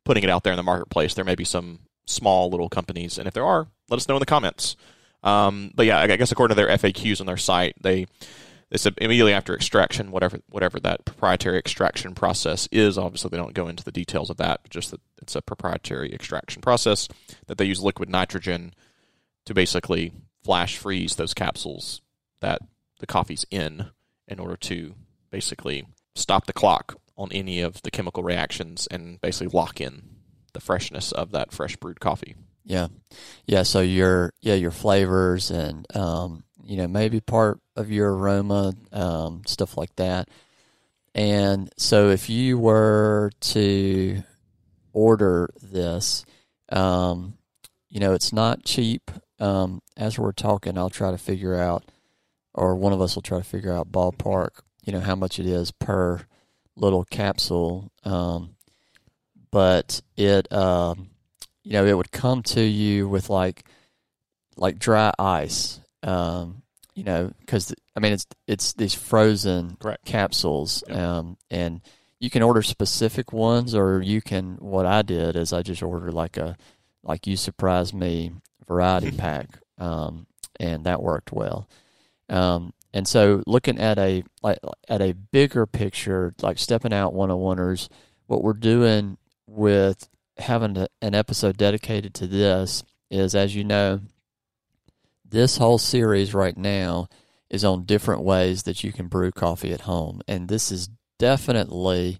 putting 0.03 0.23
it 0.23 0.29
out 0.29 0.43
there 0.43 0.53
in 0.53 0.57
the 0.57 0.63
marketplace. 0.63 1.13
There 1.13 1.25
may 1.25 1.35
be 1.35 1.45
some 1.45 1.79
small 2.05 2.49
little 2.49 2.69
companies, 2.69 3.17
and 3.17 3.27
if 3.27 3.33
there 3.33 3.45
are, 3.45 3.67
let 3.89 3.97
us 3.97 4.07
know 4.07 4.15
in 4.15 4.19
the 4.19 4.25
comments. 4.25 4.75
Um, 5.23 5.71
but 5.73 5.85
yeah, 5.85 5.99
I 5.99 6.15
guess 6.15 6.31
according 6.31 6.55
to 6.55 6.61
their 6.61 6.77
FAQs 6.77 7.21
on 7.21 7.27
their 7.27 7.37
site, 7.37 7.75
they 7.81 8.07
said 8.75 8.95
immediately 8.97 9.33
after 9.33 9.55
extraction, 9.55 10.11
whatever 10.11 10.39
whatever 10.49 10.79
that 10.79 11.05
proprietary 11.05 11.57
extraction 11.57 12.15
process 12.15 12.67
is. 12.71 12.97
Obviously, 12.97 13.29
they 13.29 13.37
don't 13.37 13.53
go 13.53 13.67
into 13.67 13.83
the 13.83 13.91
details 13.91 14.29
of 14.29 14.37
that, 14.37 14.69
just 14.69 14.91
that 14.91 14.99
it's 15.21 15.35
a 15.35 15.41
proprietary 15.41 16.13
extraction 16.13 16.61
process 16.61 17.07
that 17.47 17.57
they 17.57 17.65
use 17.65 17.81
liquid 17.81 18.09
nitrogen 18.09 18.73
to 19.45 19.53
basically 19.53 20.11
flash 20.43 20.77
freeze 20.77 21.15
those 21.15 21.33
capsules 21.33 22.01
that 22.41 22.61
the 22.99 23.07
coffee's 23.07 23.45
in, 23.49 23.87
in 24.27 24.39
order 24.39 24.57
to 24.57 24.95
basically 25.31 25.85
stop 26.15 26.45
the 26.45 26.53
clock 26.53 26.97
on 27.15 27.31
any 27.31 27.61
of 27.61 27.81
the 27.83 27.91
chemical 27.91 28.23
reactions 28.23 28.87
and 28.89 29.21
basically 29.21 29.47
lock 29.57 29.79
in 29.79 30.03
the 30.53 30.59
freshness 30.59 31.11
of 31.11 31.31
that 31.31 31.51
fresh 31.51 31.75
brewed 31.75 31.99
coffee. 31.99 32.35
Yeah, 32.63 32.87
yeah. 33.45 33.63
So 33.63 33.81
your 33.81 34.33
yeah 34.41 34.53
your 34.53 34.71
flavors 34.71 35.51
and 35.51 35.85
um, 35.95 36.43
you 36.63 36.77
know 36.77 36.87
maybe 36.87 37.19
part 37.19 37.59
of 37.75 37.91
your 37.91 38.15
aroma 38.15 38.73
um, 38.91 39.41
stuff 39.45 39.77
like 39.77 39.95
that. 39.97 40.29
And 41.15 41.69
so 41.77 42.09
if 42.09 42.29
you 42.29 42.57
were 42.57 43.31
to 43.41 44.23
order 44.93 45.49
this, 45.61 46.25
um, 46.71 47.35
you 47.89 47.99
know 47.99 48.13
it's 48.13 48.31
not 48.31 48.63
cheap. 48.63 49.11
Um, 49.39 49.81
as 49.97 50.17
we're 50.17 50.31
talking, 50.31 50.77
I'll 50.77 50.89
try 50.89 51.11
to 51.11 51.17
figure 51.17 51.55
out, 51.55 51.83
or 52.53 52.75
one 52.75 52.93
of 52.93 53.01
us 53.01 53.15
will 53.15 53.21
try 53.21 53.39
to 53.39 53.43
figure 53.43 53.73
out 53.73 53.91
ballpark. 53.91 54.61
You 54.85 54.93
know 54.93 55.01
how 55.01 55.15
much 55.15 55.37
it 55.37 55.45
is 55.45 55.71
per 55.71 56.25
little 56.75 57.03
capsule. 57.05 57.91
Um, 58.03 58.55
but 59.51 60.01
it 60.17 60.51
um, 60.51 61.09
you 61.63 61.73
know, 61.73 61.85
it 61.85 61.95
would 61.95 62.11
come 62.11 62.43
to 62.43 62.61
you 62.61 63.07
with 63.07 63.29
like 63.29 63.63
like 64.57 64.79
dry 64.79 65.11
ice. 65.17 65.79
Um, 66.01 66.63
you 66.95 67.03
know, 67.03 67.31
because 67.39 67.73
I 67.95 67.99
mean, 67.99 68.13
it's 68.13 68.27
it's 68.47 68.73
these 68.73 68.93
frozen 68.93 69.77
Correct. 69.79 70.05
capsules, 70.05 70.83
Yep. 70.87 70.97
um, 70.97 71.37
and 71.49 71.81
you 72.19 72.29
can 72.29 72.41
order 72.43 72.61
specific 72.61 73.33
ones, 73.33 73.73
or 73.75 74.01
you 74.01 74.21
can. 74.21 74.55
What 74.59 74.85
I 74.85 75.01
did 75.01 75.35
is 75.35 75.53
I 75.53 75.61
just 75.63 75.81
ordered 75.83 76.13
like 76.13 76.37
a 76.37 76.55
like 77.03 77.25
you 77.27 77.35
surprised 77.37 77.93
me 77.93 78.31
variety 78.67 79.11
pack, 79.17 79.59
um, 79.77 80.27
and 80.59 80.85
that 80.85 81.01
worked 81.01 81.31
well. 81.31 81.67
Um, 82.29 82.73
and 82.93 83.07
so, 83.07 83.41
looking 83.47 83.79
at 83.79 83.97
a 83.97 84.23
like 84.43 84.59
at 84.87 85.01
a 85.01 85.13
bigger 85.13 85.65
picture, 85.65 86.35
like 86.41 86.59
stepping 86.59 86.93
out 86.93 87.13
one 87.13 87.31
on 87.31 87.39
oneers, 87.39 87.89
what 88.27 88.43
we're 88.43 88.53
doing 88.53 89.17
with 89.47 90.07
having 90.37 90.77
a, 90.77 90.87
an 91.01 91.15
episode 91.15 91.57
dedicated 91.57 92.13
to 92.15 92.27
this 92.27 92.83
is, 93.09 93.33
as 93.33 93.55
you 93.55 93.63
know, 93.63 94.01
this 95.27 95.57
whole 95.57 95.79
series 95.79 96.35
right 96.35 96.55
now 96.55 97.07
is 97.49 97.65
on 97.65 97.85
different 97.85 98.21
ways 98.21 98.63
that 98.63 98.83
you 98.83 98.91
can 98.91 99.07
brew 99.07 99.31
coffee 99.31 99.73
at 99.73 99.81
home, 99.81 100.21
and 100.27 100.47
this 100.47 100.71
is 100.71 100.89
definitely, 101.17 102.19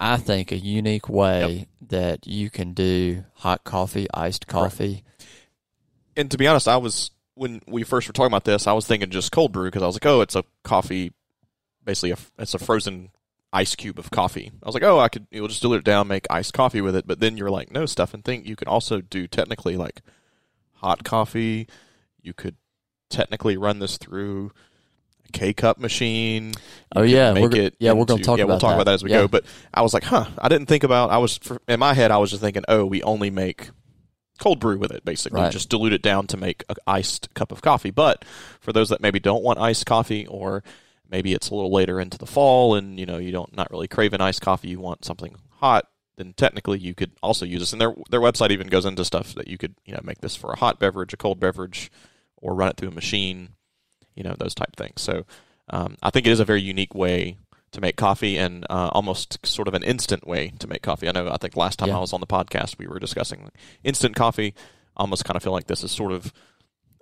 I 0.00 0.16
think, 0.16 0.50
a 0.50 0.56
unique 0.56 1.10
way 1.10 1.68
that 1.88 2.26
you 2.26 2.48
can 2.48 2.72
do 2.72 3.24
hot 3.34 3.64
coffee, 3.64 4.06
iced 4.14 4.46
coffee. 4.46 5.04
And 6.16 6.30
to 6.30 6.38
be 6.38 6.46
honest, 6.46 6.68
I 6.68 6.78
was 6.78 7.10
when 7.38 7.60
we 7.66 7.84
first 7.84 8.08
were 8.08 8.12
talking 8.12 8.26
about 8.32 8.44
this, 8.44 8.66
I 8.66 8.72
was 8.72 8.86
thinking 8.86 9.10
just 9.10 9.32
cold 9.32 9.52
brew 9.52 9.66
because 9.68 9.82
I 9.82 9.86
was 9.86 9.94
like, 9.94 10.06
oh, 10.06 10.20
it's 10.20 10.34
a 10.36 10.44
coffee, 10.64 11.12
basically 11.84 12.10
a, 12.10 12.18
it's 12.38 12.54
a 12.54 12.58
frozen 12.58 13.10
ice 13.52 13.74
cube 13.74 13.98
of 13.98 14.10
coffee. 14.10 14.50
I 14.62 14.66
was 14.66 14.74
like, 14.74 14.82
oh, 14.82 14.98
I 14.98 15.08
could 15.08 15.26
you'll 15.30 15.48
just 15.48 15.62
dilute 15.62 15.80
it 15.80 15.84
down, 15.84 16.08
make 16.08 16.26
iced 16.30 16.52
coffee 16.52 16.80
with 16.80 16.96
it. 16.96 17.06
But 17.06 17.20
then 17.20 17.36
you're 17.36 17.50
like, 17.50 17.70
no, 17.70 17.86
Stefan, 17.86 18.22
think 18.22 18.46
you 18.46 18.56
can 18.56 18.68
also 18.68 19.00
do 19.00 19.26
technically 19.26 19.76
like 19.76 20.02
hot 20.74 21.04
coffee. 21.04 21.68
You 22.20 22.34
could 22.34 22.56
technically 23.08 23.56
run 23.56 23.78
this 23.78 23.96
through 23.96 24.50
a 25.28 25.32
K 25.32 25.52
cup 25.54 25.78
machine. 25.78 26.52
Oh 26.94 27.02
yeah, 27.02 27.32
make 27.32 27.50
we're, 27.52 27.56
it 27.56 27.76
yeah, 27.78 27.92
we're 27.92 28.04
going 28.04 28.18
to 28.18 28.24
talk. 28.24 28.38
Yeah, 28.38 28.44
about 28.44 28.54
we'll 28.54 28.60
talk 28.60 28.70
that. 28.70 28.74
about 28.74 28.86
that 28.86 28.94
as 28.94 29.04
we 29.04 29.10
Yeah. 29.10 29.22
go. 29.22 29.28
But 29.28 29.44
I 29.72 29.82
was 29.82 29.94
like, 29.94 30.04
huh, 30.04 30.26
I 30.38 30.48
didn't 30.48 30.66
think 30.66 30.84
about. 30.84 31.10
I 31.10 31.18
was 31.18 31.38
in 31.68 31.78
my 31.80 31.94
head, 31.94 32.10
I 32.10 32.18
was 32.18 32.30
just 32.30 32.42
thinking, 32.42 32.64
oh, 32.68 32.84
we 32.84 33.02
only 33.02 33.30
make 33.30 33.70
cold 34.38 34.60
brew 34.60 34.78
with 34.78 34.90
it, 34.90 35.04
basically, 35.04 35.40
Right. 35.40 35.52
just 35.52 35.68
dilute 35.68 35.92
it 35.92 36.02
down 36.02 36.26
to 36.28 36.36
make 36.36 36.64
an 36.68 36.76
iced 36.86 37.32
cup 37.34 37.52
of 37.52 37.62
coffee. 37.62 37.90
But 37.90 38.24
for 38.60 38.72
those 38.72 38.88
that 38.88 39.00
maybe 39.00 39.18
don't 39.20 39.42
want 39.42 39.58
iced 39.58 39.86
coffee, 39.86 40.26
or 40.26 40.62
maybe 41.10 41.32
it's 41.32 41.50
a 41.50 41.54
little 41.54 41.72
later 41.72 42.00
into 42.00 42.18
the 42.18 42.26
fall, 42.26 42.74
and 42.74 42.98
you 42.98 43.06
know 43.06 43.18
you 43.18 43.32
don't 43.32 43.56
not 43.56 43.70
really 43.70 43.88
crave 43.88 44.12
an 44.12 44.20
iced 44.20 44.40
coffee, 44.42 44.68
you 44.68 44.80
want 44.80 45.04
something 45.04 45.34
hot. 45.56 45.86
Then 46.16 46.32
technically 46.32 46.78
you 46.80 46.94
could 46.94 47.12
also 47.22 47.44
use 47.46 47.60
this, 47.60 47.72
and 47.72 47.80
their 47.80 47.94
their 48.10 48.20
website 48.20 48.50
even 48.50 48.66
goes 48.68 48.84
into 48.84 49.04
stuff 49.04 49.34
that 49.34 49.48
you 49.48 49.58
could 49.58 49.74
you 49.84 49.94
know 49.94 50.00
make 50.02 50.20
this 50.20 50.34
for 50.36 50.52
a 50.52 50.58
hot 50.58 50.78
beverage, 50.80 51.12
a 51.12 51.16
cold 51.16 51.38
beverage, 51.38 51.90
or 52.36 52.54
run 52.54 52.68
it 52.70 52.76
through 52.76 52.88
a 52.88 52.94
machine, 52.94 53.50
you 54.14 54.22
know 54.24 54.34
those 54.38 54.54
type 54.54 54.74
things. 54.76 55.00
So 55.00 55.24
um, 55.70 55.96
I 56.02 56.10
think 56.10 56.26
it 56.26 56.30
is 56.30 56.40
a 56.40 56.44
very 56.44 56.62
unique 56.62 56.94
way 56.94 57.38
to 57.72 57.80
make 57.80 57.96
coffee 57.96 58.36
and 58.38 58.64
uh, 58.70 58.88
almost 58.92 59.44
sort 59.46 59.68
of 59.68 59.74
an 59.74 59.82
instant 59.82 60.26
way 60.26 60.52
to 60.58 60.66
make 60.66 60.82
coffee. 60.82 61.08
I 61.08 61.12
know 61.12 61.28
I 61.30 61.36
think 61.36 61.56
last 61.56 61.78
time 61.78 61.88
Yeah. 61.88 61.96
I 61.98 62.00
was 62.00 62.12
on 62.12 62.20
the 62.20 62.26
podcast 62.26 62.78
we 62.78 62.86
were 62.86 62.98
discussing 62.98 63.50
instant 63.84 64.16
coffee. 64.16 64.54
I 64.96 65.00
almost 65.02 65.24
kind 65.24 65.36
of 65.36 65.42
feel 65.42 65.52
like 65.52 65.66
this 65.66 65.84
is 65.84 65.92
sort 65.92 66.12
of 66.12 66.32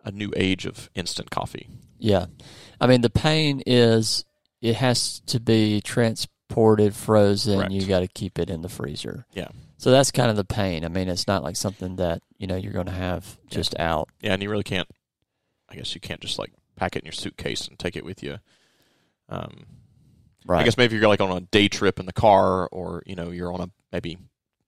a 0.04 0.10
new 0.10 0.32
age 0.36 0.66
of 0.66 0.90
instant 0.94 1.30
coffee. 1.30 1.68
Yeah. 1.98 2.26
I 2.80 2.86
mean, 2.86 3.00
the 3.00 3.10
pain 3.10 3.62
is 3.66 4.24
it 4.60 4.76
has 4.76 5.20
to 5.26 5.40
be 5.40 5.80
transported 5.80 6.94
frozen. 6.94 7.58
Correct. 7.58 7.72
You 7.72 7.86
got 7.86 8.00
to 8.00 8.08
keep 8.08 8.38
it 8.38 8.50
in 8.50 8.62
the 8.62 8.68
freezer. 8.68 9.26
Yeah. 9.32 9.48
So 9.78 9.90
that's 9.90 10.10
kind 10.10 10.30
of 10.30 10.36
the 10.36 10.44
pain. 10.44 10.84
I 10.84 10.88
mean, 10.88 11.08
it's 11.08 11.26
not 11.26 11.42
like 11.42 11.56
something 11.56 11.96
that, 11.96 12.22
you 12.38 12.46
know, 12.46 12.56
you're 12.56 12.72
going 12.72 12.86
to 12.86 12.92
have 12.92 13.38
just 13.50 13.78
out. 13.78 14.08
Yeah, 14.20 14.32
and 14.32 14.42
you 14.42 14.50
really 14.50 14.62
can't. 14.62 14.88
I 15.68 15.74
guess 15.76 15.94
you 15.94 16.00
can't 16.00 16.20
just 16.20 16.38
like 16.38 16.52
pack 16.76 16.96
it 16.96 17.00
in 17.00 17.06
your 17.06 17.12
suitcase 17.12 17.66
and 17.68 17.78
take 17.78 17.96
it 17.96 18.04
with 18.04 18.22
you. 18.22 18.38
Um, 19.28 19.66
Right. 20.46 20.60
I 20.60 20.64
guess 20.64 20.76
maybe 20.76 20.96
you're 20.96 21.08
like 21.08 21.20
on 21.20 21.36
a 21.36 21.40
day 21.40 21.68
trip 21.68 21.98
in 21.98 22.06
the 22.06 22.12
car, 22.12 22.68
or 22.70 23.02
you 23.04 23.16
know 23.16 23.30
you're 23.30 23.52
on 23.52 23.60
a 23.60 23.70
maybe 23.92 24.16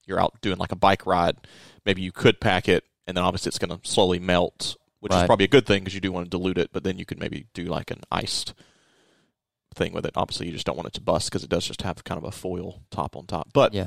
you're 0.06 0.20
out 0.20 0.40
doing 0.40 0.58
like 0.58 0.72
a 0.72 0.76
bike 0.76 1.06
ride. 1.06 1.36
Maybe 1.86 2.02
you 2.02 2.12
could 2.12 2.40
pack 2.40 2.68
it, 2.68 2.84
and 3.06 3.16
then 3.16 3.24
obviously 3.24 3.50
it's 3.50 3.58
going 3.58 3.78
to 3.78 3.88
slowly 3.88 4.18
melt, 4.18 4.76
which 5.00 5.12
is 5.12 5.22
probably 5.24 5.44
a 5.44 5.48
good 5.48 5.66
thing 5.66 5.84
because 5.84 5.94
you 5.94 6.00
do 6.00 6.10
want 6.10 6.26
to 6.26 6.30
dilute 6.30 6.58
it. 6.58 6.70
But 6.72 6.82
then 6.82 6.98
you 6.98 7.04
could 7.04 7.20
maybe 7.20 7.46
do 7.54 7.64
like 7.64 7.90
an 7.90 8.00
iced 8.10 8.54
thing 9.74 9.92
with 9.92 10.04
it. 10.04 10.12
Obviously, 10.16 10.46
you 10.46 10.52
just 10.52 10.66
don't 10.66 10.76
want 10.76 10.88
it 10.88 10.94
to 10.94 11.00
bust 11.00 11.30
because 11.30 11.44
it 11.44 11.50
does 11.50 11.66
just 11.66 11.82
have 11.82 12.02
kind 12.04 12.18
of 12.18 12.24
a 12.24 12.32
foil 12.32 12.82
top 12.90 13.16
on 13.16 13.26
top. 13.26 13.50
But 13.52 13.72
Yeah. 13.72 13.86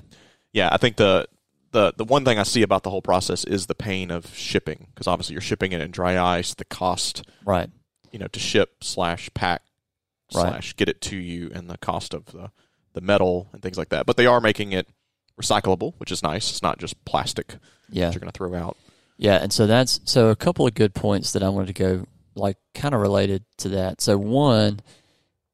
yeah, 0.54 0.70
I 0.72 0.78
think 0.78 0.96
the 0.96 1.28
the 1.72 1.94
the 1.98 2.06
one 2.06 2.24
thing 2.26 2.38
I 2.40 2.44
see 2.44 2.62
about 2.62 2.84
the 2.84 2.90
whole 2.90 3.02
process 3.02 3.44
is 3.44 3.66
the 3.68 3.76
pain 3.76 4.12
of 4.12 4.34
shipping 4.36 4.88
because 4.94 5.08
obviously 5.08 5.34
you're 5.34 5.42
shipping 5.42 5.72
it 5.74 5.82
in 5.82 5.92
dry 5.92 6.20
ice. 6.20 6.54
The 6.54 6.66
cost, 6.66 7.24
right. 7.46 7.70
you 8.12 8.20
know, 8.20 8.28
to 8.28 8.40
ship 8.40 8.84
slash 8.84 9.30
pack 9.34 9.64
Right. 10.34 10.50
slash 10.50 10.76
get 10.76 10.90
it 10.90 11.02
to 11.02 11.16
you, 11.18 11.52
and 11.54 11.70
the 11.70 11.78
cost 11.78 12.14
of 12.14 12.26
the 12.28 12.52
the 12.94 13.02
metal 13.02 13.48
and 13.54 13.62
things 13.62 13.78
like 13.78 13.90
that. 13.90 14.06
But 14.06 14.18
they 14.18 14.26
are 14.26 14.42
making 14.42 14.74
it 14.74 14.88
recyclable, 15.42 15.94
which 15.98 16.12
is 16.12 16.22
nice. 16.24 16.50
It's 16.50 16.62
not 16.62 16.78
just 16.78 17.04
plastic 17.06 17.56
Yeah. 17.90 18.08
that 18.08 18.14
you're 18.16 18.20
going 18.20 18.32
to 18.32 18.38
throw 18.38 18.54
out. 18.54 18.76
Yeah, 19.18 19.36
and 19.42 19.54
so 19.54 19.66
that's 19.68 20.00
so 20.06 20.30
a 20.30 20.36
couple 20.36 20.66
of 20.68 20.74
good 20.74 20.94
points 20.94 21.32
that 21.34 21.44
I 21.44 21.50
wanted 21.50 21.68
to 21.68 21.74
go 21.74 22.06
like 22.36 22.58
kind 22.74 22.94
of 22.96 23.02
related 23.02 23.44
to 23.58 23.70
that. 23.70 24.02
So 24.02 24.18
one, 24.18 24.80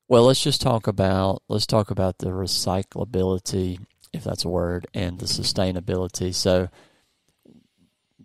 well, 0.07 0.23
let's 0.23 0.41
just 0.41 0.61
talk 0.61 0.87
about 0.87 1.43
let's 1.49 1.65
talk 1.67 1.91
about 1.91 2.19
the 2.19 2.29
recyclability, 2.29 3.79
if 4.13 4.23
that's 4.23 4.45
a 4.45 4.49
word, 4.49 4.87
and 4.93 5.19
the 5.19 5.25
sustainability. 5.25 6.33
So 6.33 6.69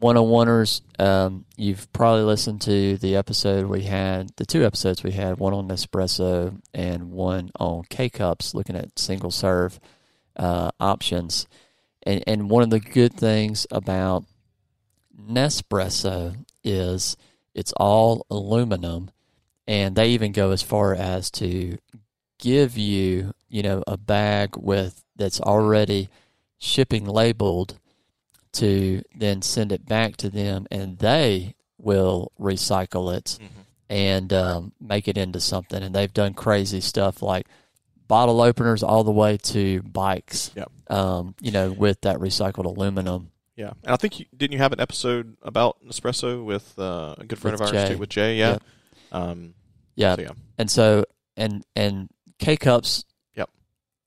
one 0.03 0.17
on 0.17 0.25
oneers, 0.25 0.81
um, 0.99 1.45
you've 1.57 1.91
probably 1.93 2.25
listened 2.25 2.61
to 2.61 2.99
the 2.99 3.15
episode 3.15 3.67
we 3.67 3.83
had, 3.83 4.31
the 4.35 4.45
two 4.45 4.65
episodes 4.65 5.05
we 5.05 5.13
had, 5.13 5.39
one 5.39 5.55
on 5.55 5.69
Nespresso 5.69 6.61
and 6.75 7.13
one 7.13 7.53
on 7.61 7.85
K 7.89 8.11
cups, 8.11 8.53
looking 8.53 8.75
at 8.75 8.99
single 8.99 9.31
serve 9.31 9.79
uh, 10.37 10.73
options. 10.81 11.47
And 12.03 12.25
and 12.27 12.51
one 12.51 12.65
of 12.65 12.71
the 12.71 12.81
good 12.81 13.15
things 13.15 13.65
about 13.71 14.25
Nespresso 15.17 16.35
is 16.65 17.17
it's 17.55 17.73
all 17.77 18.27
aluminum, 18.29 19.13
and 19.69 19.95
they 19.95 20.09
even 20.09 20.33
go 20.33 20.51
as 20.51 20.63
far 20.63 20.97
as 20.97 21.31
to 21.33 21.79
give 22.41 22.77
you, 22.77 23.35
you 23.49 23.63
know, 23.63 23.85
a 23.87 23.97
bag 23.97 24.57
with 24.57 25.05
that's 25.15 25.41
already 25.41 26.09
shipping 26.59 27.05
labeled 27.05 27.79
to 28.53 29.03
then 29.15 29.43
send 29.43 29.73
it 29.73 29.87
back 29.87 30.17
to 30.19 30.31
them, 30.31 30.67
and 30.71 30.99
they 30.99 31.55
will 31.79 32.33
recycle 32.41 33.15
it 33.17 33.39
and 33.89 34.33
um, 34.33 34.73
make 34.81 35.09
it 35.09 35.19
into 35.19 35.41
something. 35.41 35.83
And 35.83 35.95
they've 35.95 36.13
done 36.13 36.35
crazy 36.35 36.81
stuff 36.81 37.23
like 37.23 37.47
bottle 38.09 38.41
openers 38.41 38.83
all 38.83 39.05
the 39.05 39.11
way 39.13 39.37
to 39.39 39.83
bikes. 39.83 40.51
Yep. 40.55 40.71
Um, 40.89 41.35
you 41.41 41.51
know, 41.51 41.73
with 41.73 42.01
that 42.03 42.19
recycled 42.19 42.67
aluminum. 42.67 43.31
Yeah, 43.57 43.73
and 43.85 43.93
I 43.93 43.97
think 43.97 44.19
you, 44.19 44.27
didn't 44.37 44.53
you 44.53 44.59
have 44.59 44.73
an 44.73 44.81
episode 44.81 45.37
about 45.43 45.77
Nespresso 45.87 46.43
with 46.45 46.79
uh, 46.79 47.15
a 47.19 47.25
good 47.25 47.39
friend 47.39 47.53
With 47.59 47.69
of 47.69 47.75
ours 47.75 47.89
Jay. 47.89 47.95
too, 47.95 47.99
with 47.99 48.09
Jay? 48.09 48.37
Yeah. 48.37 48.59
Um, 49.13 49.55
Yeah, 49.95 50.17
so 50.17 50.23
yeah. 50.23 50.29
and 50.59 50.71
so 50.71 51.05
and 51.37 51.63
and 51.77 52.09
K 52.39 52.57
cups 52.57 53.05
Yep. 53.05 53.12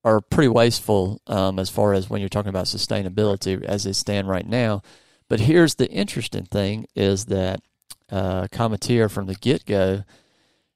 Are 0.06 0.22
pretty 0.22 0.48
wasteful 0.48 1.20
um, 1.28 1.60
as 1.60 1.70
far 1.70 1.94
as 1.94 2.10
when 2.10 2.22
you're 2.22 2.30
talking 2.30 2.50
about 2.50 2.68
sustainability 2.68 3.62
as 3.64 3.84
they 3.84 3.92
stand 3.92 4.30
right 4.30 4.48
now. 4.48 4.82
But 5.28 5.42
here's 5.42 5.76
the 5.76 5.90
interesting 5.90 6.46
thing: 6.46 6.86
is 6.96 7.26
that 7.26 7.62
uh, 8.10 8.48
Cometeer 8.52 9.12
from 9.12 9.26
the 9.26 9.36
get 9.36 9.66
go 9.66 10.04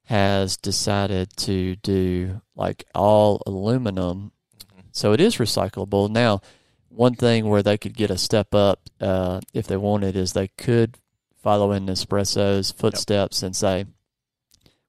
has 0.04 0.56
decided 0.56 1.36
to 1.36 1.76
do 1.76 2.42
like 2.56 2.84
all 2.94 3.40
aluminum, 3.46 4.32
so 4.90 5.12
it 5.12 5.20
is 5.20 5.36
recyclable. 5.36 6.10
Now, 6.10 6.40
one 6.88 7.14
thing 7.14 7.48
where 7.48 7.62
they 7.62 7.78
could 7.78 7.96
get 7.96 8.10
a 8.10 8.18
step 8.18 8.52
up 8.54 8.80
uh, 9.00 9.40
if 9.54 9.68
they 9.68 9.76
wanted 9.76 10.16
is 10.16 10.32
they 10.32 10.48
could 10.48 10.96
follow 11.40 11.70
in 11.72 11.86
Nespresso's 11.86 12.72
footsteps 12.72 13.42
and 13.42 13.54
say, 13.54 13.86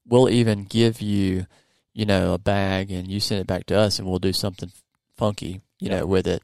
we'll 0.05 0.29
even 0.29 0.65
give 0.65 0.99
you 0.99 1.45
you 1.93 2.05
know, 2.05 2.33
a 2.33 2.37
bag 2.37 2.91
and 2.91 3.07
you 3.09 3.19
send 3.19 3.41
it 3.41 3.47
back 3.47 3.65
to 3.67 3.77
us 3.77 3.99
and 3.99 4.07
we'll 4.07 4.19
do 4.19 4.33
something 4.33 4.71
funky, 5.17 5.61
you 5.79 5.89
Yeah. 5.89 5.99
know, 5.99 6.05
with 6.05 6.27
it. 6.27 6.41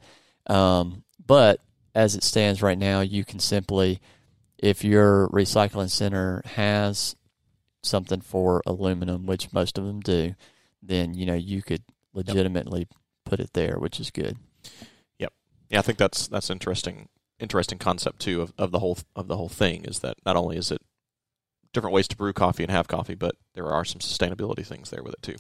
Um, 0.48 1.04
but 1.26 1.62
as 1.96 2.16
it 2.16 2.24
stands 2.24 2.62
right 2.62 2.78
now, 2.78 3.02
you 3.02 3.24
can 3.26 3.40
simply, 3.40 4.00
if 4.58 4.84
your 4.84 5.30
recycling 5.30 5.90
center 5.90 6.42
has 6.46 7.16
something 7.84 8.22
for 8.22 8.62
aluminum, 8.66 9.26
which 9.26 9.52
most 9.54 9.78
of 9.78 9.86
them 9.86 10.00
do, 10.02 10.36
then, 10.82 11.14
you 11.14 11.26
know, 11.26 11.34
you 11.36 11.62
could 11.62 11.84
legitimately 12.14 12.88
put 13.26 13.40
it 13.40 13.54
there, 13.54 13.78
which 13.80 14.00
is 14.00 14.12
good. 14.12 14.38
Yep. 15.20 15.34
Yeah, 15.70 15.80
I 15.80 15.82
think 15.82 15.98
that's 15.98 16.28
that's 16.28 16.50
interesting 16.50 17.10
interesting 17.40 17.78
concept 17.78 18.20
too 18.20 18.42
of, 18.42 18.52
of 18.58 18.72
the 18.72 18.80
whole 18.80 18.98
of 19.16 19.28
the 19.28 19.38
whole 19.38 19.50
thing 19.50 19.86
is 19.86 20.00
that 20.00 20.18
not 20.26 20.36
only 20.36 20.58
is 20.58 20.72
it 20.72 20.82
different 21.78 21.94
ways 21.94 22.08
to 22.08 22.18
brew 22.18 22.34
coffee 22.34 22.64
and 22.64 22.72
have 22.72 22.88
coffee, 22.88 23.14
but 23.14 23.36
there 23.54 23.68
are 23.68 23.86
some 23.86 24.00
sustainability 24.00 24.66
things 24.66 24.90
there 24.90 25.04
with 25.04 25.14
it 25.14 25.22
too. 25.22 25.36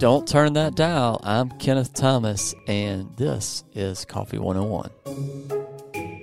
Don't 0.00 0.26
turn 0.26 0.54
that 0.54 0.74
dial. 0.74 1.20
I'm 1.22 1.50
Kenneth 1.60 1.94
Thomas, 1.94 2.52
and 2.66 3.16
this 3.16 3.62
is 3.76 4.04
Coffee 4.04 4.38
101. 4.38 4.90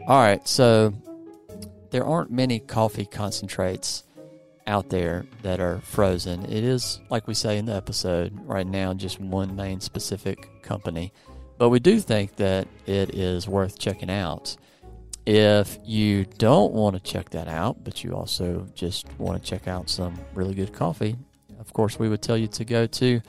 All 0.09 0.19
right, 0.21 0.45
so 0.45 0.93
there 1.91 2.03
aren't 2.03 2.31
many 2.31 2.59
coffee 2.59 3.05
concentrates 3.05 4.03
out 4.67 4.89
there 4.89 5.25
that 5.43 5.61
are 5.61 5.79
frozen. 5.79 6.43
It 6.43 6.65
is, 6.65 6.99
like 7.09 7.29
we 7.29 7.33
say 7.33 7.57
in 7.57 7.65
the 7.65 7.75
episode, 7.75 8.37
right 8.45 8.67
now 8.67 8.93
just 8.93 9.21
one 9.21 9.55
main 9.55 9.79
specific 9.79 10.61
company. 10.63 11.13
But 11.57 11.69
we 11.69 11.79
do 11.79 12.01
think 12.01 12.35
that 12.35 12.67
it 12.85 13.15
is 13.15 13.47
worth 13.47 13.79
checking 13.79 14.09
out. 14.09 14.57
If 15.25 15.79
you 15.84 16.25
don't 16.38 16.74
want 16.74 16.96
to 16.96 17.01
check 17.01 17.32
that 17.32 17.48
out, 17.48 17.84
but 17.84 18.03
you 18.03 18.13
also 18.13 18.67
just 18.75 19.08
want 19.17 19.41
to 19.41 19.50
check 19.50 19.67
out 19.67 19.89
some 19.89 20.13
really 20.36 20.53
good 20.53 20.72
coffee, 20.72 21.15
of 21.60 21.74
course, 21.74 21.98
we 21.98 22.10
would 22.10 22.22
tell 22.22 22.38
you 22.38 22.46
to 22.48 22.63
go 22.63 22.86
to 22.86 23.22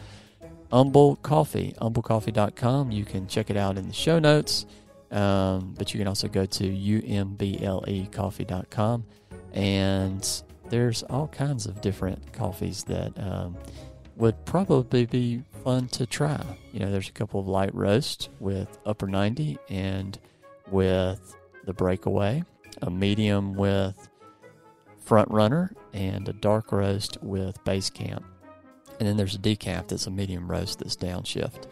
Umble 0.71 1.17
Coffee, 1.17 1.75
umblecoffee.com. 1.81 2.91
You 2.91 3.07
can 3.07 3.27
check 3.27 3.49
it 3.51 3.57
out 3.57 3.79
in 3.79 3.87
the 3.87 3.95
show 3.95 4.19
notes, 4.19 4.67
um, 5.11 5.75
but 5.79 5.95
you 5.95 5.99
can 5.99 6.07
also 6.07 6.29
go 6.29 6.45
to 6.45 6.65
umblecoffee.com. 6.65 9.05
And 9.53 10.43
there's 10.69 11.03
all 11.05 11.29
kinds 11.29 11.67
of 11.67 11.81
different 11.81 12.33
coffees 12.33 12.83
that 12.85 13.19
um, 13.19 13.57
would 14.17 14.45
probably 14.45 15.07
be 15.07 15.43
fun 15.65 15.89
to 15.89 16.05
try. 16.05 16.45
You 16.73 16.81
know, 16.81 16.91
there's 16.91 17.09
a 17.09 17.13
couple 17.13 17.41
of 17.41 17.47
light 17.47 17.75
roast 17.75 18.29
with 18.39 18.79
upper 18.85 19.07
90 19.07 19.57
and 19.71 20.19
with 20.71 21.35
the 21.67 21.75
breakaway, 21.75 22.43
a 22.83 22.91
medium 22.91 23.55
with 23.55 24.09
front 25.05 25.31
runner, 25.31 25.73
and 25.93 26.29
a 26.29 26.33
dark 26.33 26.73
roast 26.73 27.19
with 27.23 27.63
base 27.65 27.91
camp. 27.91 28.25
And 28.99 29.07
then 29.07 29.17
there's 29.17 29.35
a 29.35 29.39
decaf 29.39 29.89
that's 29.89 30.07
a 30.07 30.11
medium 30.11 30.51
roast 30.51 30.79
that's 30.79 30.97
downshift. 30.97 31.65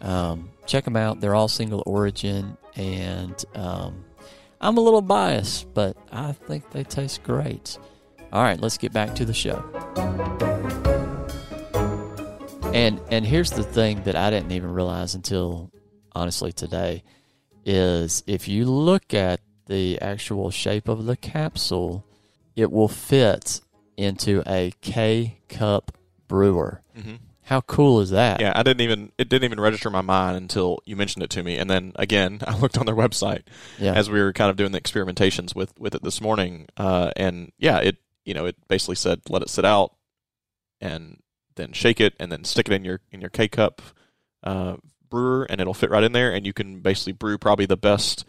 Um, 0.00 0.50
check 0.66 0.84
them 0.84 0.96
out. 0.96 1.20
They're 1.20 1.34
all 1.34 1.48
single 1.48 1.82
origin, 1.86 2.56
and 2.74 3.44
um, 3.54 4.04
I'm 4.60 4.76
a 4.76 4.80
little 4.80 5.02
biased, 5.02 5.72
but 5.74 5.96
I 6.10 6.32
think 6.32 6.70
they 6.70 6.82
taste 6.82 7.22
great. 7.22 7.78
All 8.32 8.42
right, 8.42 8.58
let's 8.60 8.78
get 8.78 8.92
back 8.92 9.14
to 9.16 9.24
the 9.24 9.34
show. 9.34 9.62
And 12.72 13.00
and 13.10 13.26
here's 13.26 13.50
the 13.50 13.62
thing 13.62 14.02
that 14.04 14.16
I 14.16 14.30
didn't 14.30 14.52
even 14.52 14.72
realize 14.72 15.14
until 15.14 15.70
honestly 16.14 16.52
today 16.52 17.02
is 17.64 18.22
if 18.26 18.48
you 18.48 18.64
look 18.64 19.14
at 19.14 19.40
the 19.66 20.00
actual 20.00 20.50
shape 20.50 20.88
of 20.88 21.04
the 21.06 21.16
capsule, 21.16 22.04
it 22.56 22.70
will 22.72 22.88
fit 22.88 23.60
into 23.96 24.42
a 24.46 24.72
K 24.80 25.38
cup 25.48 25.96
brewer. 26.28 26.82
Mm-hmm. 26.98 27.16
How 27.44 27.60
cool 27.62 28.00
is 28.00 28.10
that? 28.10 28.40
Yeah, 28.40 28.52
I 28.54 28.62
didn't 28.62 28.80
even 28.82 29.12
it 29.18 29.28
didn't 29.28 29.44
even 29.44 29.60
register 29.60 29.90
my 29.90 30.00
mind 30.00 30.36
until 30.36 30.78
you 30.86 30.96
mentioned 30.96 31.22
it 31.24 31.30
to 31.30 31.42
me, 31.42 31.56
and 31.58 31.68
then 31.68 31.92
again 31.96 32.40
I 32.46 32.56
looked 32.56 32.78
on 32.78 32.86
their 32.86 32.94
website 32.94 33.42
Yeah. 33.78 33.94
as 33.94 34.08
we 34.10 34.20
were 34.20 34.32
kind 34.32 34.50
of 34.50 34.56
doing 34.56 34.72
the 34.72 34.80
experimentations 34.80 35.54
with 35.54 35.78
with 35.78 35.94
it 35.94 36.02
this 36.02 36.20
morning, 36.20 36.66
uh, 36.76 37.10
and 37.16 37.52
yeah, 37.58 37.78
it 37.78 37.96
you 38.24 38.34
know 38.34 38.46
it 38.46 38.56
basically 38.68 38.94
said 38.96 39.20
let 39.28 39.42
it 39.42 39.50
sit 39.50 39.64
out, 39.64 39.94
and 40.80 41.18
then 41.56 41.72
shake 41.72 42.00
it, 42.00 42.14
and 42.18 42.30
then 42.32 42.44
stick 42.44 42.68
it 42.68 42.72
in 42.74 42.84
your 42.84 43.00
in 43.10 43.20
your 43.20 43.30
K 43.30 43.48
cup 43.48 43.82
uh, 44.42 44.76
brewer, 45.12 45.44
and 45.48 45.60
it'll 45.60 45.74
fit 45.74 45.90
right 45.90 46.02
in 46.02 46.10
there, 46.12 46.32
and 46.32 46.44
you 46.44 46.52
can 46.52 46.80
basically 46.80 47.12
brew 47.12 47.38
probably 47.38 47.66
the 47.66 47.76
best 47.76 48.24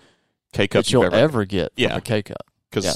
K 0.53 0.67
cup 0.67 0.87
you'll 0.91 1.05
ever, 1.05 1.15
ever 1.15 1.45
get 1.45 1.71
Yeah. 1.75 1.95
a 1.95 2.01
K 2.01 2.21
cup. 2.21 2.45
because 2.69 2.85
yeah. 2.85 2.93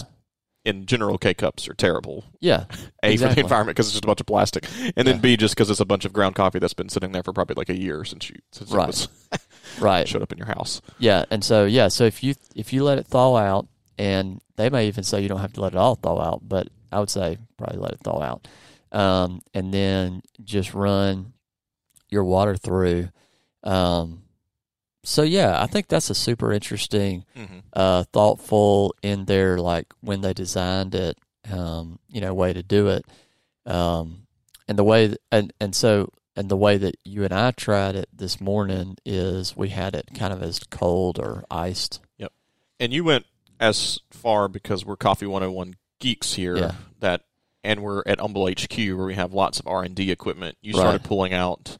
in 0.65 0.85
general 0.85 1.17
K 1.17 1.33
cups 1.33 1.67
are 1.67 1.73
terrible. 1.73 2.25
Yeah. 2.39 2.65
A 3.03 3.11
Exactly. 3.13 3.17
for 3.29 3.35
the 3.35 3.41
environment 3.41 3.75
because 3.75 3.87
it's 3.87 3.93
just 3.93 4.03
a 4.03 4.07
bunch 4.07 4.19
of 4.21 4.27
plastic, 4.27 4.67
and 4.79 4.93
Yeah. 4.97 5.03
then 5.03 5.19
B 5.21 5.37
just 5.37 5.55
because 5.55 5.69
it's 5.71 5.79
a 5.79 5.85
bunch 5.85 6.05
of 6.05 6.13
ground 6.13 6.35
coffee 6.35 6.59
that's 6.59 6.73
been 6.75 6.89
sitting 6.89 7.11
there 7.13 7.23
for 7.23 7.33
probably 7.33 7.55
like 7.55 7.69
a 7.69 7.79
year 7.79 8.03
since 8.05 8.29
you 8.29 8.35
since 8.51 8.69
Right. 8.71 8.83
it 8.83 8.87
was 8.87 9.07
Right. 9.79 10.07
showed 10.07 10.21
up 10.21 10.31
in 10.31 10.37
your 10.37 10.47
house. 10.47 10.81
Yeah, 10.99 11.25
and 11.31 11.43
so 11.43 11.65
yeah, 11.65 11.87
so 11.87 12.03
if 12.03 12.21
you 12.23 12.35
if 12.55 12.73
you 12.73 12.83
let 12.83 12.99
it 12.99 13.07
thaw 13.07 13.35
out, 13.37 13.67
and 13.97 14.39
they 14.57 14.69
may 14.69 14.87
even 14.87 15.03
say 15.03 15.21
you 15.21 15.29
don't 15.29 15.39
have 15.39 15.53
to 15.53 15.61
let 15.61 15.73
it 15.73 15.77
all 15.77 15.95
thaw 15.95 16.19
out, 16.21 16.41
but 16.47 16.67
I 16.91 16.99
would 16.99 17.09
say 17.09 17.37
probably 17.57 17.79
let 17.79 17.91
it 17.93 17.99
thaw 18.03 18.21
out, 18.21 18.47
um, 18.91 19.41
and 19.53 19.73
then 19.73 20.21
just 20.43 20.73
run 20.73 21.33
your 22.09 22.23
water 22.23 22.55
through. 22.55 23.09
Um, 23.67 24.23
so 25.03 25.21
yeah, 25.23 25.61
I 25.61 25.67
think 25.67 25.87
that's 25.87 26.09
a 26.09 26.15
super 26.15 26.51
interesting, 26.51 27.25
Mm-hmm. 27.35 27.59
uh, 27.73 28.03
thoughtful 28.11 28.95
in 29.01 29.25
their 29.25 29.57
like 29.59 29.93
when 30.01 30.21
they 30.21 30.33
designed 30.33 30.95
it, 30.95 31.17
um, 31.51 31.99
you 32.09 32.21
know, 32.21 32.33
way 32.33 32.53
to 32.53 32.63
do 32.63 32.87
it, 32.87 33.05
um, 33.65 34.27
and 34.67 34.77
the 34.77 34.83
way 34.83 35.07
th- 35.07 35.19
and 35.31 35.53
and 35.61 35.75
so 35.75 36.11
and 36.35 36.49
the 36.49 36.57
way 36.57 36.77
that 36.77 36.95
you 37.05 37.23
and 37.23 37.33
I 37.33 37.51
tried 37.51 37.95
it 37.95 38.09
this 38.13 38.39
morning 38.41 38.97
is 39.05 39.55
we 39.55 39.69
had 39.69 39.95
it 39.95 40.09
kind 40.13 40.33
of 40.33 40.41
as 40.43 40.59
cold 40.69 41.19
or 41.19 41.43
iced. 41.49 41.99
Yep, 42.17 42.31
and 42.79 42.91
you 42.93 43.03
went 43.03 43.25
as 43.59 43.99
far 44.11 44.47
because 44.47 44.85
we're 44.85 44.97
Coffee 44.97 45.25
101 45.25 45.75
geeks 45.99 46.33
here 46.33 46.57
Yeah. 46.57 46.71
that 46.99 47.23
and 47.63 47.81
we're 47.81 48.03
at 48.05 48.19
Umble 48.19 48.47
HQ 48.47 48.77
where 48.95 49.05
we 49.07 49.15
have 49.15 49.33
lots 49.33 49.59
of 49.59 49.65
R&D 49.67 50.11
equipment. 50.11 50.57
You 50.61 50.73
Right. 50.73 50.79
started 50.81 51.03
pulling 51.03 51.33
out 51.33 51.77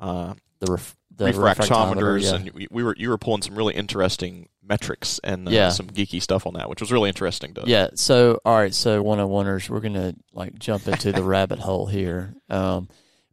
uh, 0.00 0.34
The, 0.58 0.72
ref, 0.72 0.96
the 1.14 1.26
refractometers 1.32 2.22
yeah. 2.22 2.34
and 2.36 2.50
we- 2.50 2.68
we 2.70 2.82
were 2.82 2.94
you 2.96 3.08
were 3.10 3.18
pulling 3.18 3.42
some 3.42 3.54
really 3.56 3.74
interesting 3.74 4.48
metrics 4.62 5.18
and 5.24 5.48
uh, 5.48 5.50
Yeah. 5.50 5.68
some 5.70 5.88
geeky 5.88 6.22
stuff 6.22 6.46
on 6.46 6.54
that, 6.54 6.68
which 6.70 6.80
was 6.80 6.92
really 6.92 7.08
interesting 7.08 7.54
to 7.54 7.64
Yeah. 7.66 7.88
So, 7.94 8.40
all 8.44 8.56
right. 8.56 8.72
So, 8.72 9.02
one 9.02 9.18
on 9.18 9.28
oneers, 9.28 9.68
we're 9.68 9.80
gonna 9.80 10.14
like 10.32 10.58
jump 10.58 10.86
into 10.88 11.12
the 11.12 11.22
rabbit 11.34 11.58
hole 11.58 11.86
here. 11.86 12.34
Um, 12.48 12.88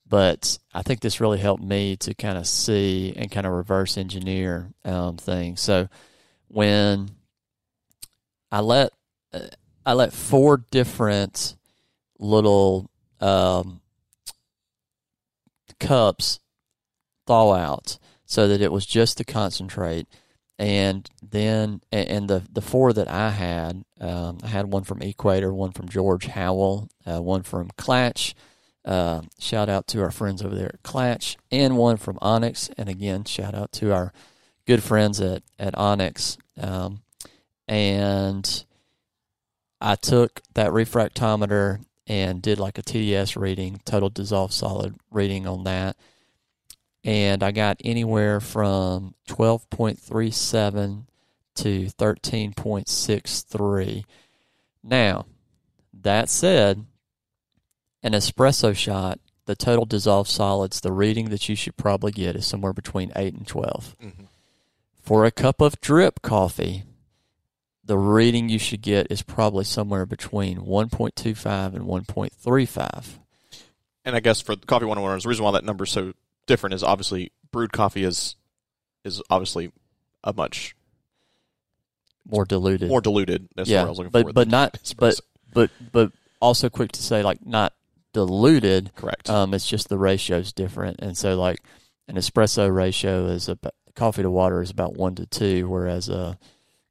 but 0.09 0.57
I 0.73 0.81
think 0.83 1.01
this 1.01 1.19
really 1.21 1.37
helped 1.37 1.61
me 1.63 1.95
to 1.97 2.13
kind 2.15 2.37
of 2.37 2.47
see 2.47 3.13
and 3.15 3.29
kind 3.29 3.45
of 3.45 3.53
reverse 3.53 3.97
engineer 3.97 4.71
um, 4.83 5.17
things. 5.17 5.61
So, 5.61 5.87
when 6.47 7.09
I 8.51 8.61
let 8.61 8.91
uh, 9.33 9.39
I 9.85 9.93
let 9.93 10.13
four 10.13 10.57
different 10.71 11.55
little 12.19 12.89
um, 13.21 13.81
cups 15.79 16.39
thaw 17.27 17.53
out 17.53 17.99
so 18.25 18.47
that 18.47 18.61
it 18.61 18.71
was 18.71 18.85
just 18.85 19.17
the 19.17 19.23
concentrate 19.23 20.07
and 20.59 21.09
then 21.21 21.81
and 21.91 22.29
the 22.29 22.43
the 22.51 22.61
four 22.61 22.91
that 22.93 23.07
I 23.07 23.29
had, 23.29 23.83
um, 24.01 24.39
I 24.43 24.47
had 24.47 24.71
one 24.71 24.83
from 24.83 25.01
Equator, 25.01 25.53
one 25.53 25.71
from 25.71 25.87
George 25.87 26.25
Howell, 26.25 26.89
uh, 27.05 27.21
one 27.21 27.43
from 27.43 27.69
Klatch. 27.77 28.33
Uh, 28.83 29.21
shout 29.39 29.69
out 29.69 29.85
to 29.87 30.01
our 30.01 30.11
friends 30.11 30.41
over 30.41 30.55
there 30.55 30.71
at 30.73 30.83
Klatch, 30.83 31.35
and 31.51 31.77
one 31.77 31.97
from 31.97 32.17
Onyx. 32.21 32.69
And 32.77 32.89
again, 32.89 33.25
shout 33.25 33.53
out 33.53 33.71
to 33.73 33.93
our 33.93 34.11
good 34.65 34.81
friends 34.81 35.21
at 35.21 35.43
at 35.59 35.77
Onyx. 35.77 36.37
Um, 36.59 37.01
and 37.67 38.65
I 39.79 39.95
took 39.95 40.41
that 40.55 40.71
refractometer 40.71 41.83
and 42.07 42.41
did 42.41 42.57
like 42.57 42.79
a 42.79 42.83
TDS 42.83 43.39
reading, 43.39 43.79
total 43.85 44.09
dissolved 44.09 44.53
solid 44.53 44.95
reading 45.11 45.45
on 45.45 45.65
that 45.65 45.97
and 47.03 47.43
I 47.43 47.51
got 47.51 47.81
anywhere 47.83 48.39
from 48.39 49.15
12.37 49.27 51.03
to 51.55 51.85
13.63. 51.87 54.03
Now, 54.83 55.25
that 55.93 56.29
said, 56.29 56.85
an 58.03 58.11
espresso 58.13 58.75
shot, 58.75 59.19
the 59.45 59.55
total 59.55 59.85
dissolved 59.85 60.29
solids, 60.29 60.81
the 60.81 60.91
reading 60.91 61.29
that 61.29 61.47
you 61.49 61.55
should 61.55 61.77
probably 61.77 62.11
get 62.11 62.35
is 62.35 62.45
somewhere 62.45 62.73
between 62.73 63.11
8 63.15 63.33
and 63.33 63.47
12. 63.47 63.95
Mhm. 63.99 64.27
For 65.01 65.25
a 65.25 65.31
cup 65.31 65.61
of 65.61 65.81
drip 65.81 66.21
coffee, 66.21 66.83
the 67.83 67.97
reading 67.97 68.49
you 68.49 68.59
should 68.59 68.81
get 68.81 69.07
is 69.09 69.23
probably 69.23 69.63
somewhere 69.63 70.05
between 70.05 70.65
1.25 70.65 71.73
and 71.73 71.87
1.35. 71.87 73.19
And 74.03 74.15
I 74.15 74.19
guess 74.19 74.41
for 74.41 74.55
the 74.55 74.65
coffee 74.65 74.85
101, 74.85 75.19
the 75.19 75.29
reason 75.29 75.45
why 75.45 75.51
that 75.51 75.63
number 75.63 75.85
is 75.85 75.91
so 75.91 76.13
different 76.47 76.73
is 76.73 76.83
obviously 76.83 77.31
brewed 77.51 77.71
coffee 77.71 78.03
is 78.03 78.35
is 79.03 79.21
obviously 79.29 79.71
a 80.23 80.33
much 80.33 80.75
More 82.29 82.45
diluted. 82.45 82.89
more 82.89 83.01
diluted. 83.01 83.47
That's 83.55 83.69
yeah, 83.69 83.81
what 83.81 83.85
I 83.85 83.89
was 83.89 83.97
looking 83.99 84.11
but 84.11 84.25
for. 84.27 84.33
but 84.33 84.47
not 84.47 84.73
espresso. 84.83 85.21
but 85.53 85.69
but 85.71 85.71
but 85.91 86.11
also 86.41 86.69
quick 86.69 86.91
to 86.93 87.03
say 87.03 87.21
like 87.23 87.45
not 87.45 87.73
diluted. 88.13 88.93
Correct. 88.95 89.29
Um, 89.29 89.53
it's 89.53 89.67
just 89.67 89.89
the 89.89 89.97
ratio 89.97 90.37
is 90.37 90.51
different, 90.51 90.99
and 91.01 91.15
so 91.17 91.37
like 91.39 91.59
an 92.07 92.15
espresso 92.15 92.73
ratio 92.73 93.27
is 93.27 93.47
about 93.47 93.73
coffee 93.95 94.21
to 94.23 94.29
water 94.29 94.61
is 94.61 94.69
about 94.71 94.95
one 94.95 95.15
to 95.15 95.25
two, 95.25 95.67
whereas 95.67 96.09
a 96.09 96.37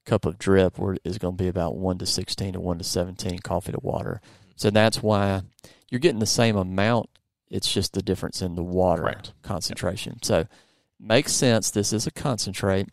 cup 0.04 0.24
of 0.24 0.38
drip 0.38 0.76
is 1.04 1.18
going 1.18 1.36
to 1.36 1.42
be 1.42 1.48
about 1.48 1.76
one 1.76 1.98
to 1.98 2.06
sixteen 2.06 2.52
to 2.54 2.60
one 2.60 2.78
to 2.78 2.84
seventeen 2.84 3.38
coffee 3.40 3.72
to 3.72 3.80
water. 3.82 4.20
So 4.56 4.70
that's 4.70 5.02
why 5.02 5.42
you're 5.90 5.98
getting 6.00 6.20
the 6.20 6.26
same 6.26 6.56
amount. 6.56 7.10
It's 7.50 7.72
just 7.72 7.92
the 7.92 8.02
difference 8.02 8.42
in 8.42 8.54
the 8.54 8.62
water 8.62 9.02
concentration. 9.42 10.22
So 10.22 10.46
makes 10.98 11.32
sense. 11.32 11.70
This 11.70 11.92
is 11.92 12.06
a 12.06 12.10
concentrate. 12.10 12.88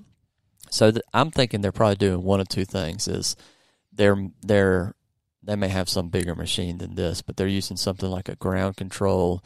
So 0.70 0.92
th- 0.92 1.04
I'm 1.14 1.32
thinking 1.32 1.62
they're 1.62 1.72
probably 1.72 1.96
doing 1.96 2.24
one 2.24 2.40
of 2.40 2.48
two 2.48 2.66
things: 2.66 3.08
is 3.08 3.36
they're 3.92 4.30
they're 4.42 4.94
they 5.42 5.56
may 5.56 5.68
have 5.68 5.90
some 5.90 6.10
bigger 6.10 6.36
machine 6.36 6.78
than 6.78 6.96
this, 6.96 7.22
but 7.22 7.36
they're 7.36 7.48
using 7.48 7.78
something 7.78 8.10
like 8.10 8.30
a 8.30 8.36
ground 8.36 8.78
control 8.78 9.44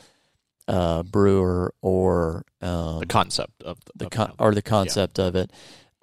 uh, 0.67 1.03
brewer 1.03 1.73
or 1.81 2.45
um, 2.61 2.99
the 2.99 3.05
concept 3.05 3.63
of 3.63 3.79
the, 3.85 4.05
the 4.05 4.09
con- 4.09 4.33
or 4.37 4.53
the 4.53 4.61
concept 4.61 5.19
of 5.19 5.35
it 5.35 5.51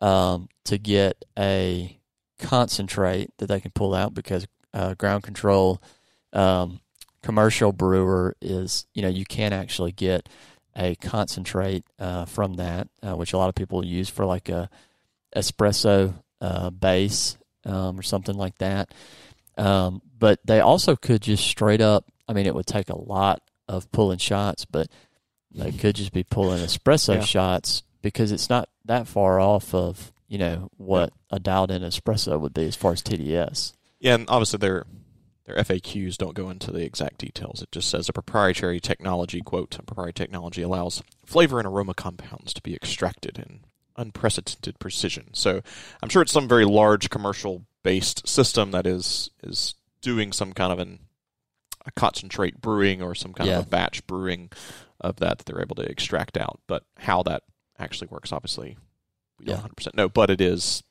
um, 0.00 0.48
to 0.64 0.78
get 0.78 1.24
a 1.38 1.98
concentrate 2.38 3.30
that 3.38 3.46
they 3.46 3.60
can 3.60 3.70
pull 3.70 3.94
out 3.94 4.14
because 4.14 4.46
uh, 4.72 4.94
ground 4.94 5.22
control 5.22 5.80
um, 6.32 6.80
commercial 7.24 7.72
brewer 7.72 8.37
is 8.42 8.87
you 8.92 9.00
know 9.00 9.08
you 9.08 9.24
can 9.24 9.52
actually 9.54 9.90
get 9.92 10.28
a 10.76 10.94
concentrate 10.96 11.82
uh, 11.98 12.26
from 12.26 12.54
that 12.54 12.87
uh, 13.02 13.14
which 13.16 13.32
a 13.32 13.38
lot 13.38 13.48
of 13.48 13.54
people 13.54 13.84
use 13.84 14.10
for 14.10 14.26
like 14.26 14.48
a 14.50 14.68
espresso 15.34 16.14
uh, 16.40 16.68
base 16.70 17.37
um, 17.64 17.98
or 17.98 18.02
something 18.02 18.37
like 18.37 18.56
that 18.58 18.92
um, 19.56 20.02
but 20.18 20.38
they 20.44 20.60
also 20.60 20.96
could 20.96 21.22
just 21.22 21.46
straight 21.46 21.80
up 21.80 22.04
I 22.28 22.34
mean 22.34 22.46
it 22.46 22.54
would 22.54 22.66
take 22.66 22.90
a 22.90 22.98
lot 22.98 23.40
of 23.68 23.90
pulling 23.90 24.18
shots 24.18 24.64
but 24.66 24.88
they 25.50 25.72
could 25.80 25.96
just 25.96 26.12
be 26.12 26.24
pulling 26.24 26.62
espresso 26.62 27.14
Yeah. 27.14 27.24
shots 27.24 27.82
because 28.02 28.32
it's 28.32 28.50
not 28.50 28.68
that 28.84 29.06
far 29.08 29.40
off 29.40 29.74
of 29.74 30.12
you 30.28 30.37
know 30.37 30.68
what 30.76 31.12
a 31.30 31.38
dialed 31.40 31.70
in 31.70 31.80
espresso 31.82 32.38
would 32.38 32.52
be 32.52 32.66
as 32.66 32.76
far 32.76 32.92
as 32.92 33.02
TDS. 33.02 33.72
Yeah, 34.00 34.14
and 34.14 34.28
obviously 34.28 34.58
their 34.58 34.84
their 35.46 35.57
FAQs 35.57 36.16
don't 36.16 36.35
go 36.35 36.48
into 36.50 36.70
the 36.72 36.85
exact 36.85 37.18
details. 37.18 37.61
It 37.62 37.70
just 37.72 37.90
says 37.90 38.09
a 38.09 38.12
proprietary 38.14 38.80
technology 38.80 39.40
quote. 39.40 39.70
Proprietary 39.87 40.12
technology 40.14 40.62
allows 40.62 41.02
flavor 41.24 41.59
and 41.59 41.66
aroma 41.68 41.94
compounds 41.94 42.54
to 42.54 42.62
be 42.62 42.74
extracted 42.74 43.38
in 43.38 43.61
unprecedented 43.96 44.78
precision. 44.78 45.28
So 45.35 45.61
I'm 46.02 46.09
sure 46.09 46.22
it's 46.22 46.33
some 46.33 46.48
very 46.48 46.64
large 46.64 47.11
commercial 47.11 47.66
based 47.83 48.26
system 48.26 48.70
that 48.70 48.87
is 48.87 49.30
is 49.42 49.74
doing 50.00 50.33
some 50.33 50.52
kind 50.52 50.72
of 50.72 50.78
an 50.78 51.00
a 51.87 51.92
concentrate 51.92 52.61
brewing 52.62 53.02
or 53.02 53.14
some 53.14 53.35
kind 53.35 53.50
Yeah. 53.50 53.59
of 53.59 53.66
a 53.66 53.68
batch 53.68 54.07
brewing 54.07 54.50
of 55.00 55.16
that 55.16 55.37
that 55.38 55.44
they're 55.44 55.61
able 55.61 55.76
to 55.76 55.83
extract 55.83 56.38
out. 56.38 56.61
But 56.66 56.85
how 56.96 57.22
that 57.24 57.42
actually 57.78 58.09
works, 58.09 58.33
obviously, 58.33 58.78
we 59.38 59.44
don't 59.44 59.50
Yeah. 59.52 59.57
100 59.57 59.76
percent 59.76 59.94
know. 59.96 60.09
But 60.09 60.30
it 60.30 60.40
is 60.40 60.83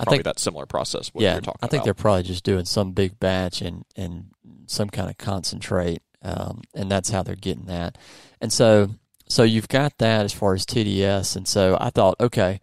I 0.00 0.04
probably 0.04 0.16
think 0.16 0.24
that 0.24 0.38
similar 0.38 0.66
process. 0.66 1.08
What 1.12 1.22
yeah, 1.22 1.34
you're 1.34 1.42
talking 1.42 1.58
I 1.62 1.66
think 1.66 1.80
about. 1.80 1.84
they're 1.84 1.94
probably 1.94 2.22
just 2.22 2.42
doing 2.42 2.64
some 2.64 2.92
big 2.92 3.20
batch 3.20 3.60
and 3.60 3.84
and 3.96 4.30
some 4.66 4.88
kind 4.88 5.10
of 5.10 5.18
concentrate, 5.18 6.02
um, 6.22 6.62
and 6.74 6.90
that's 6.90 7.10
how 7.10 7.22
they're 7.22 7.34
getting 7.36 7.66
that. 7.66 7.98
And 8.40 8.50
so 8.52 8.90
so 9.28 9.42
you've 9.42 9.68
got 9.68 9.98
that 9.98 10.24
as 10.24 10.32
far 10.32 10.54
as 10.54 10.64
TDS, 10.64 11.36
and 11.36 11.46
so 11.46 11.76
I 11.78 11.90
thought, 11.90 12.16
okay, 12.18 12.60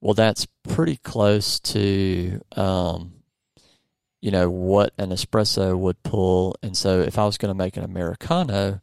well 0.00 0.14
that's 0.14 0.46
pretty 0.68 0.96
close 0.96 1.60
to 1.60 2.40
um, 2.56 3.12
you 4.22 4.30
know 4.30 4.48
what 4.48 4.94
an 4.96 5.10
espresso 5.10 5.78
would 5.78 6.02
pull, 6.02 6.56
and 6.62 6.74
so 6.74 7.00
if 7.00 7.18
I 7.18 7.26
was 7.26 7.36
going 7.36 7.50
to 7.50 7.58
make 7.58 7.76
an 7.76 7.84
americano, 7.84 8.80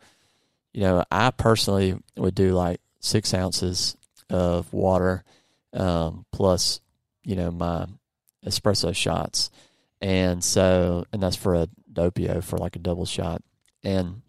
you 0.71 0.81
know, 0.81 1.03
I 1.12 1.31
personally 1.31 1.95
would 2.15 2.36
do 2.36 2.51
like 2.51 2.79
six 2.99 3.33
ounces 3.33 3.97
of 4.29 4.71
water 4.71 5.23
um, 5.73 6.25
plus 6.31 6.81
you 7.27 7.35
know 7.35 7.51
my 7.51 7.85
espresso 8.45 8.95
shots. 8.95 9.51
And 10.01 10.43
so 10.43 11.05
and 11.11 11.21
that's 11.21 11.35
for 11.35 11.53
a 11.55 11.67
doppio 11.91 12.43
for 12.43 12.57
like 12.57 12.75
a 12.75 12.79
double 12.79 13.05
shot. 13.05 13.43
And 13.83 14.21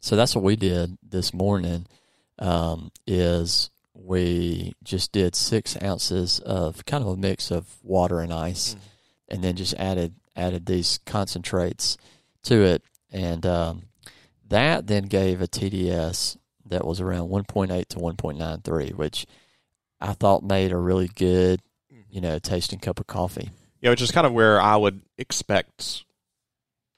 so 0.00 0.14
that's 0.16 0.34
what 0.34 0.44
we 0.44 0.56
did 0.56 0.96
this 1.02 1.34
morning 1.34 1.86
um, 2.38 2.90
is 3.06 3.70
we 3.94 4.72
just 4.84 5.12
did 5.12 5.34
six 5.34 5.76
ounces 5.82 6.38
of 6.40 6.84
kind 6.86 7.02
of 7.02 7.10
a 7.10 7.16
mix 7.16 7.50
of 7.50 7.66
water 7.82 8.20
and 8.20 8.32
ice 8.32 8.74
Mm. 8.74 8.78
and 9.28 9.44
then 9.44 9.56
just 9.56 9.74
added 9.74 10.14
added 10.36 10.66
these 10.66 11.00
concentrates 11.04 11.96
to 12.44 12.62
it. 12.62 12.82
And 13.12 13.44
um, 13.44 13.82
that 14.48 14.86
then 14.86 15.04
gave 15.04 15.42
a 15.42 15.48
tds 15.48 16.36
that 16.66 16.86
was 16.86 17.00
around 17.00 17.28
1.8 17.30 17.86
to 17.88 17.98
1.93 17.98 18.94
which 18.94 19.26
i 20.00 20.12
thought 20.12 20.44
made 20.44 20.70
a 20.70 20.76
really 20.76 21.08
good 21.08 21.60
you 22.10 22.20
know 22.20 22.38
tasting 22.38 22.78
cup 22.78 23.00
of 23.00 23.06
coffee 23.06 23.50
Yeah, 23.80 23.90
which 23.90 24.02
is 24.02 24.10
kind 24.10 24.26
of 24.26 24.32
where 24.32 24.60
I 24.60 24.76
would 24.76 25.00
expect, 25.16 26.04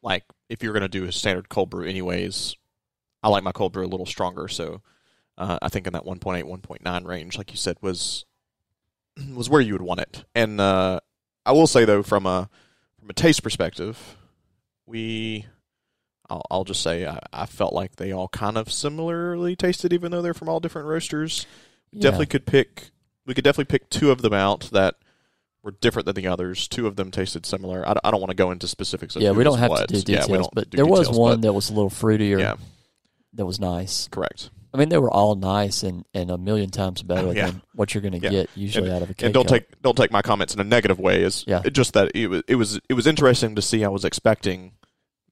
like, 0.03 0.25
if 0.49 0.63
you're 0.63 0.73
going 0.73 0.83
to 0.83 0.89
do 0.89 1.05
a 1.05 1.13
standard 1.13 1.49
cold 1.49 1.71
brew, 1.71 1.87
anyways. 1.87 2.57
I 3.23 3.29
like 3.29 3.45
my 3.45 3.53
cold 3.53 3.73
brew 3.73 3.85
a 3.85 3.87
little 3.87 4.07
stronger, 4.07 4.49
so 4.49 4.83
uh, 5.39 5.59
I 5.63 5.69
think 5.69 5.87
in 5.87 5.93
that 5.93 6.05
1.8, 6.05 6.43
1.9 6.43 7.07
range, 7.07 7.39
like 7.39 7.51
you 7.53 7.57
said, 7.57 7.77
was 7.81 8.25
was 9.35 9.49
where 9.49 9.61
you 9.61 9.75
would 9.75 9.83
want 9.83 10.01
it. 10.01 10.25
And 10.35 10.61
uh, 10.61 11.01
I 11.47 11.53
will 11.53 11.67
say 11.67 11.85
though, 11.85 12.03
from 12.03 12.27
a 12.27 12.51
from 12.99 13.11
a 13.11 13.15
taste 13.15 13.43
perspective, 13.43 14.17
we, 14.87 15.47
I'll, 16.31 16.43
I'll 16.51 16.65
just 16.65 16.83
say, 16.83 17.07
I, 17.07 17.19
I 17.33 17.47
felt 17.47 17.73
like 17.73 17.97
they 17.97 18.13
all 18.13 18.29
kind 18.29 18.57
of 18.57 18.71
similarly 18.71 19.57
tasted, 19.57 19.93
even 19.93 20.13
though 20.13 20.23
they're 20.23 20.35
from 20.35 20.49
all 20.49 20.61
different 20.61 20.89
roasters. 20.89 21.47
Yeah. 21.91 22.03
Definitely 22.03 22.27
could 22.27 22.47
pick. 22.47 22.91
We 23.27 23.35
could 23.35 23.45
definitely 23.45 23.77
pick 23.77 23.91
two 23.91 24.11
of 24.11 24.23
them 24.23 24.33
out 24.33 24.69
that 24.73 24.97
were 25.63 25.71
different 25.73 26.07
than 26.07 26.15
the 26.17 26.27
others. 26.27 26.67
Two 26.69 26.87
of 26.87 26.97
them 26.97 27.11
tasted 27.11 27.47
similar. 27.47 27.83
I, 27.89 27.95
don't- 27.95 28.01
I 28.05 28.11
don't 28.11 28.21
want 28.21 28.31
to 28.31 28.37
go 28.37 28.51
into 28.51 28.67
specifics. 28.69 29.17
Of 29.17 29.23
yeah 29.23 29.31
we 29.33 29.45
don't 29.45 29.59
have 29.59 29.71
what. 29.71 29.89
to 29.89 30.03
do 30.03 30.13
Yeah, 30.13 30.21
details 30.23 30.29
don't 30.47 30.55
but 30.55 30.71
do 30.71 30.77
there 30.77 30.87
was 30.87 31.09
one 31.11 31.41
that 31.43 31.53
was 31.53 31.71
a 31.71 31.73
little 31.75 31.91
fruitier 31.91 32.39
yeah, 32.41 32.55
that 33.35 33.47
was 33.47 33.61
nice 33.61 34.09
correct. 34.09 34.51
i 34.75 34.77
mean 34.79 34.89
they 34.89 34.99
were 34.99 35.11
all 35.11 35.35
nice 35.37 35.83
and, 35.85 36.05
and 36.15 36.31
a 36.31 36.37
million 36.39 36.71
times 36.71 37.03
better 37.03 37.33
yeah. 37.35 37.47
than 37.51 37.63
what 37.75 37.95
you're 37.95 38.03
going 38.03 38.13
to 38.13 38.19
Yeah. 38.19 38.31
get 38.31 38.51
usually 38.57 38.91
out 38.91 39.03
of 39.03 39.11
a 39.11 39.15
K 39.15 39.27
And 39.27 39.35
don't 39.35 39.47
cup. 39.49 39.59
take 39.61 39.83
don't 39.83 39.97
take 39.97 40.11
my 40.11 40.23
comments 40.23 40.53
in 40.55 40.61
a 40.61 40.65
negative 40.65 40.99
way. 40.99 41.23
Is 41.23 41.45
Yeah. 41.47 41.63
just 41.71 41.93
that 41.95 42.11
it 42.15 42.27
was 42.29 42.43
it 42.49 42.57
was 42.57 42.81
it 42.89 42.95
was 42.95 43.07
interesting 43.07 43.55
to 43.55 43.63
see. 43.63 43.85
I 43.85 43.89
was 43.89 44.05
expecting 44.05 44.73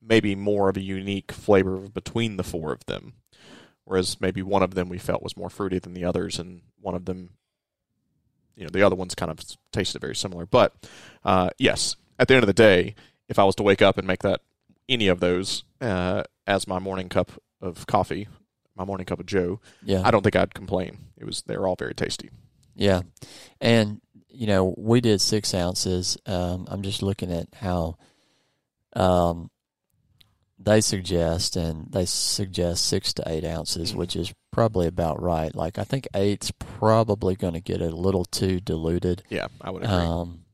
maybe 0.02 0.34
more 0.34 0.68
of 0.70 0.76
a 0.76 0.80
unique 0.80 1.30
flavor 1.32 1.76
between 1.88 2.36
the 2.36 2.42
four 2.42 2.72
of 2.72 2.84
them, 2.86 3.12
whereas 3.84 4.20
maybe 4.20 4.42
one 4.42 4.62
of 4.62 4.74
them 4.74 4.88
we 4.88 4.98
felt 4.98 5.22
was 5.22 5.36
more 5.36 5.50
fruity 5.50 5.78
than 5.78 5.92
the 5.92 6.04
others, 6.04 6.38
and 6.38 6.62
one 6.80 6.94
of 6.94 7.04
them, 7.04 7.30
you 8.56 8.64
know, 8.64 8.70
the 8.70 8.82
other 8.82 8.96
ones 8.96 9.14
kind 9.14 9.30
of 9.30 9.40
tasted 9.72 10.00
very 10.00 10.14
similar. 10.16 10.46
But 10.46 10.74
uh, 11.24 11.50
yes, 11.58 11.96
at 12.18 12.28
the 12.28 12.34
end 12.34 12.42
of 12.42 12.46
the 12.48 12.52
day, 12.52 12.94
if 13.28 13.38
I 13.38 13.44
was 13.44 13.54
to 13.56 13.62
wake 13.62 13.82
up 13.82 13.96
and 13.98 14.06
make 14.06 14.22
that 14.22 14.40
any 14.88 15.08
of 15.08 15.20
those 15.20 15.64
uh, 15.80 16.24
as 16.46 16.66
my 16.66 16.78
morning 16.78 17.08
cup 17.08 17.32
of 17.60 17.86
coffee, 17.86 18.26
my 18.76 18.84
morning 18.84 19.06
cup 19.06 19.20
of 19.20 19.26
Joe, 19.26 19.60
yeah 19.82 20.02
I 20.04 20.10
don't 20.10 20.22
think 20.22 20.36
I'd 20.36 20.54
complain. 20.54 20.98
It 21.16 21.24
was 21.24 21.42
they're 21.46 21.66
all 21.66 21.76
very 21.76 21.94
tasty. 21.94 22.30
Yeah, 22.74 23.02
and 23.60 24.00
you 24.28 24.46
know 24.46 24.74
we 24.76 25.00
did 25.00 25.20
six 25.20 25.54
ounces. 25.54 26.16
Um, 26.26 26.66
I'm 26.70 26.82
just 26.82 27.02
looking 27.02 27.30
at 27.32 27.48
how 27.54 27.96
um, 28.94 29.50
they 30.58 30.80
suggest, 30.80 31.56
and 31.56 31.90
they 31.92 32.04
suggest 32.06 32.86
six 32.86 33.12
to 33.14 33.22
eight 33.26 33.44
ounces, 33.44 33.92
Mhm. 33.92 33.96
which 33.96 34.16
is 34.16 34.32
probably 34.50 34.86
about 34.86 35.20
right. 35.22 35.54
Like 35.54 35.78
I 35.78 35.84
think 35.84 36.06
eight's 36.14 36.50
probably 36.52 37.36
going 37.36 37.54
to 37.54 37.60
get 37.60 37.80
a 37.80 37.90
little 37.90 38.24
too 38.24 38.60
diluted. 38.60 39.22
Yeah, 39.28 39.48
I 39.60 39.70
would 39.70 39.82
agree. 39.84 39.94
Um, 39.96 40.44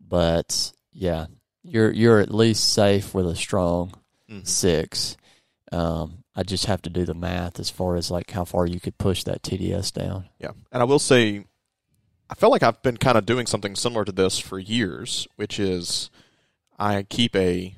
but 0.00 0.72
yeah, 0.92 1.26
you're 1.62 1.90
you're 1.92 2.20
at 2.20 2.32
least 2.34 2.72
safe 2.72 3.14
with 3.14 3.26
a 3.26 3.36
strong 3.36 3.94
Mhm. 4.30 4.46
six. 4.46 5.16
Um, 5.70 6.24
I 6.34 6.42
just 6.42 6.66
have 6.66 6.82
to 6.82 6.90
do 6.90 7.04
the 7.04 7.14
math 7.14 7.58
as 7.60 7.70
far 7.70 7.96
as 7.96 8.10
like 8.10 8.30
how 8.30 8.44
far 8.44 8.66
you 8.66 8.80
could 8.80 8.98
push 8.98 9.24
that 9.24 9.42
TDS 9.42 9.90
down. 9.92 10.28
Yeah, 10.38 10.52
and 10.70 10.82
I 10.82 10.84
will 10.84 10.98
say, 10.98 11.44
I 12.30 12.34
feel 12.34 12.50
like 12.50 12.62
I've 12.62 12.82
been 12.82 12.96
kind 12.96 13.18
of 13.18 13.26
doing 13.26 13.46
something 13.46 13.74
similar 13.76 14.04
to 14.04 14.12
this 14.12 14.38
for 14.38 14.58
years, 14.58 15.26
which 15.36 15.58
is 15.60 16.10
I 16.78 17.02
keep 17.04 17.34
a 17.36 17.74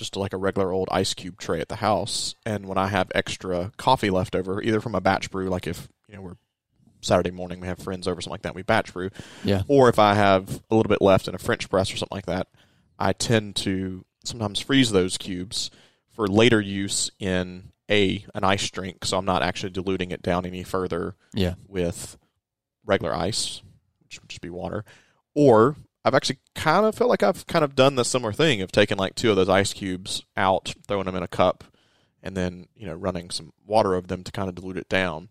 just 0.00 0.16
like 0.16 0.32
a 0.32 0.38
regular 0.38 0.72
old 0.72 0.88
ice 0.90 1.12
cube 1.12 1.38
tray 1.38 1.60
at 1.60 1.68
the 1.68 1.76
house, 1.76 2.34
and 2.46 2.64
when 2.66 2.78
I 2.78 2.86
have 2.88 3.12
extra 3.14 3.70
coffee 3.76 4.08
left 4.08 4.34
over, 4.34 4.62
either 4.62 4.80
from 4.80 4.94
a 4.94 5.00
batch 5.00 5.30
brew, 5.30 5.50
like 5.50 5.66
if 5.66 5.88
you 6.08 6.16
know 6.16 6.22
we're 6.22 6.36
Saturday 7.02 7.30
morning 7.30 7.60
we 7.60 7.66
have 7.66 7.78
friends 7.78 8.08
over 8.08 8.20
something 8.22 8.32
like 8.32 8.42
that, 8.42 8.54
we 8.54 8.62
batch 8.62 8.94
brew, 8.94 9.10
Yeah. 9.44 9.62
or 9.68 9.90
if 9.90 9.98
I 9.98 10.14
have 10.14 10.62
a 10.70 10.74
little 10.74 10.88
bit 10.88 11.02
left 11.02 11.28
in 11.28 11.34
a 11.34 11.38
French 11.38 11.68
press 11.68 11.92
or 11.92 11.98
something 11.98 12.16
like 12.16 12.26
that, 12.26 12.48
I 12.98 13.12
tend 13.12 13.56
to 13.56 14.04
sometimes 14.24 14.58
freeze 14.58 14.90
those 14.90 15.18
cubes 15.18 15.70
for 16.14 16.26
later 16.26 16.60
use 16.62 17.10
in 17.18 17.72
a 17.90 18.24
an 18.34 18.42
ice 18.44 18.70
drink, 18.70 19.04
so 19.04 19.18
I'm 19.18 19.24
not 19.26 19.42
actually 19.42 19.70
diluting 19.70 20.12
it 20.12 20.22
down 20.22 20.46
any 20.46 20.62
further 20.62 21.14
Yeah. 21.34 21.54
with 21.68 22.16
regular 22.86 23.14
ice, 23.14 23.60
which 24.02 24.18
would 24.20 24.30
just 24.30 24.40
be 24.40 24.48
water, 24.50 24.84
or 25.34 25.76
I've 26.04 26.14
actually 26.14 26.38
kind 26.54 26.86
of 26.86 26.94
felt 26.94 27.10
like 27.10 27.22
I've 27.22 27.46
kind 27.46 27.64
of 27.64 27.74
done 27.74 27.94
the 27.96 28.04
similar 28.04 28.32
thing 28.32 28.62
of 28.62 28.72
taking 28.72 28.96
like 28.96 29.14
two 29.14 29.30
of 29.30 29.36
those 29.36 29.48
ice 29.48 29.72
cubes 29.72 30.22
out, 30.36 30.74
throwing 30.88 31.04
them 31.04 31.14
in 31.16 31.22
a 31.22 31.28
cup, 31.28 31.64
and 32.22 32.36
then 32.36 32.66
you 32.76 32.86
know 32.86 32.94
running 32.94 33.30
some 33.30 33.52
water 33.66 33.94
over 33.94 34.06
them 34.06 34.24
to 34.24 34.32
kind 34.32 34.48
of 34.48 34.54
dilute 34.54 34.76
it 34.78 34.88
down, 34.88 35.28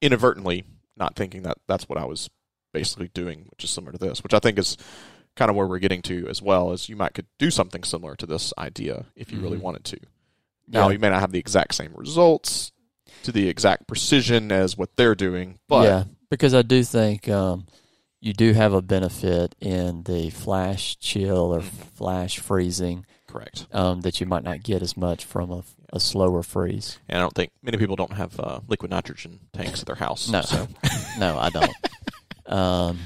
inadvertently 0.00 0.64
not 0.96 1.16
thinking 1.16 1.42
that 1.42 1.58
that's 1.66 1.88
what 1.88 1.98
I 1.98 2.04
was 2.04 2.28
basically 2.72 3.08
doing, 3.08 3.46
which 3.50 3.64
is 3.64 3.70
similar 3.70 3.92
to 3.92 3.98
this, 3.98 4.22
which 4.22 4.34
I 4.34 4.38
think 4.38 4.58
is 4.58 4.76
kind 5.36 5.50
of 5.50 5.56
where 5.56 5.66
we're 5.66 5.78
getting 5.78 6.02
to 6.02 6.26
as 6.28 6.42
well. 6.42 6.72
Is 6.72 6.88
you 6.88 6.96
might 6.96 7.14
could 7.14 7.26
do 7.38 7.50
something 7.50 7.82
similar 7.84 8.14
to 8.16 8.26
this 8.26 8.52
idea 8.58 9.06
if 9.16 9.32
you 9.32 9.40
really 9.40 9.58
Mhm. 9.58 9.62
wanted 9.62 9.84
to. 9.84 9.98
Now 10.68 10.88
Yeah. 10.88 10.92
you 10.94 10.98
may 10.98 11.08
not 11.10 11.20
have 11.20 11.32
the 11.32 11.38
exact 11.38 11.74
same 11.74 11.92
results 11.94 12.70
to 13.24 13.32
the 13.32 13.48
exact 13.48 13.86
precision 13.86 14.52
as 14.52 14.76
what 14.76 14.96
they're 14.96 15.14
doing, 15.14 15.58
but 15.68 15.84
yeah, 15.84 16.04
because 16.28 16.54
I 16.54 16.62
do 16.62 16.82
think 16.84 17.28
um, 17.28 17.66
you 18.22 18.32
do 18.32 18.52
have 18.54 18.72
a 18.72 18.80
benefit 18.80 19.54
in 19.60 20.04
the 20.04 20.30
flash 20.30 20.96
chill 20.98 21.52
or 21.54 21.60
Mhm. 21.60 21.64
flash 21.94 22.38
freezing 22.38 23.04
correct. 23.26 23.66
um, 23.72 24.00
that 24.02 24.20
you 24.20 24.26
might 24.26 24.44
not 24.44 24.62
get 24.62 24.80
as 24.80 24.96
much 24.96 25.24
from 25.24 25.50
a, 25.50 25.64
a 25.92 25.98
slower 26.00 26.42
freeze. 26.42 26.98
And 27.08 27.18
I 27.18 27.20
don't 27.20 27.34
think 27.34 27.50
many 27.62 27.76
people 27.78 27.96
don't 27.96 28.12
have 28.12 28.38
uh, 28.38 28.60
liquid 28.68 28.90
nitrogen 28.92 29.40
tanks 29.52 29.80
at 29.80 29.86
their 29.86 29.96
house. 29.96 30.28
No. 30.30 30.40
So 30.42 30.68
No, 31.18 31.36
I 31.38 31.50
don't. 31.50 31.72
um, 32.46 32.98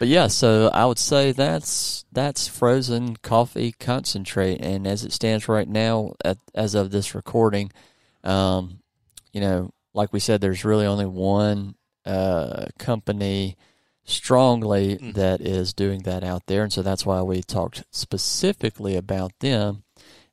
but 0.00 0.08
yeah, 0.08 0.26
so 0.26 0.68
I 0.74 0.84
would 0.86 0.98
say 0.98 1.30
that's 1.32 2.04
that's 2.12 2.48
frozen 2.48 3.14
coffee 3.16 3.72
concentrate, 3.78 4.60
and 4.60 4.86
as 4.88 5.04
it 5.04 5.12
stands 5.12 5.48
right 5.48 5.68
now, 5.68 6.14
at, 6.24 6.38
as 6.54 6.74
of 6.74 6.90
this 6.90 7.14
recording, 7.14 7.70
um, 8.24 8.80
you 9.32 9.40
know, 9.40 9.70
like 9.94 10.12
we 10.12 10.18
said, 10.20 10.40
there's 10.40 10.64
really 10.64 10.84
only 10.86 11.06
one 11.06 11.76
uh, 12.04 12.66
company 12.78 13.56
strongly 14.04 14.96
Mm. 14.96 15.14
that 15.14 15.40
is 15.40 15.72
doing 15.72 16.02
that 16.02 16.22
out 16.24 16.46
there, 16.46 16.62
and 16.62 16.72
so 16.72 16.82
that's 16.82 17.06
why 17.06 17.22
we 17.22 17.42
talked 17.42 17.84
specifically 17.90 18.96
about 18.96 19.32
them 19.40 19.84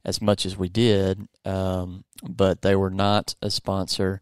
as 0.03 0.21
much 0.21 0.45
as 0.45 0.57
we 0.57 0.69
did. 0.69 1.27
Um, 1.45 2.03
but 2.23 2.62
they 2.62 2.75
were 2.75 2.89
not 2.91 3.36
a 3.41 3.49
sponsor. 3.49 4.21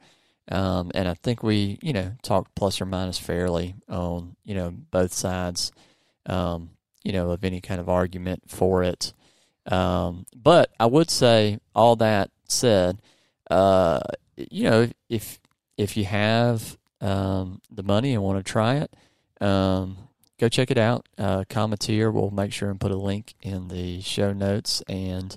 Um, 0.51 0.91
and 0.95 1.07
I 1.07 1.13
think 1.13 1.43
we, 1.43 1.77
you 1.81 1.93
know, 1.93 2.13
talked 2.23 2.55
plus 2.55 2.81
or 2.81 2.85
minus 2.85 3.19
fairly 3.19 3.75
on, 3.87 4.35
you 4.43 4.55
know, 4.55 4.71
both 4.71 5.13
sides, 5.13 5.71
um, 6.25 6.71
you 7.03 7.11
know, 7.11 7.31
of 7.31 7.43
any 7.43 7.61
kind 7.61 7.79
of 7.79 7.87
argument 7.87 8.43
for 8.47 8.83
it. 8.83 9.13
Um, 9.67 10.25
but 10.35 10.71
I 10.79 10.87
would 10.87 11.11
say, 11.11 11.59
all 11.75 11.95
that 11.97 12.31
said, 12.45 13.01
uh, 13.51 13.99
you 14.37 14.63
know, 14.63 14.89
if 15.09 15.39
if 15.77 15.95
you 15.95 16.05
have 16.05 16.77
um, 16.99 17.61
the 17.71 17.83
money 17.83 18.13
and 18.13 18.23
want 18.23 18.43
to 18.43 18.51
try 18.51 18.75
it, 18.75 18.91
um, 19.41 19.97
go 20.39 20.49
check 20.49 20.71
it 20.71 20.77
out. 20.77 21.07
Uh, 21.17 21.43
Cometeer, 21.49 22.11
we'll 22.11 22.31
make 22.31 22.53
sure 22.53 22.69
and 22.69 22.79
put 22.79 22.91
a 22.91 22.97
link 22.97 23.35
in 23.41 23.67
the 23.67 24.01
show 24.01 24.33
notes. 24.33 24.81
And 24.87 25.35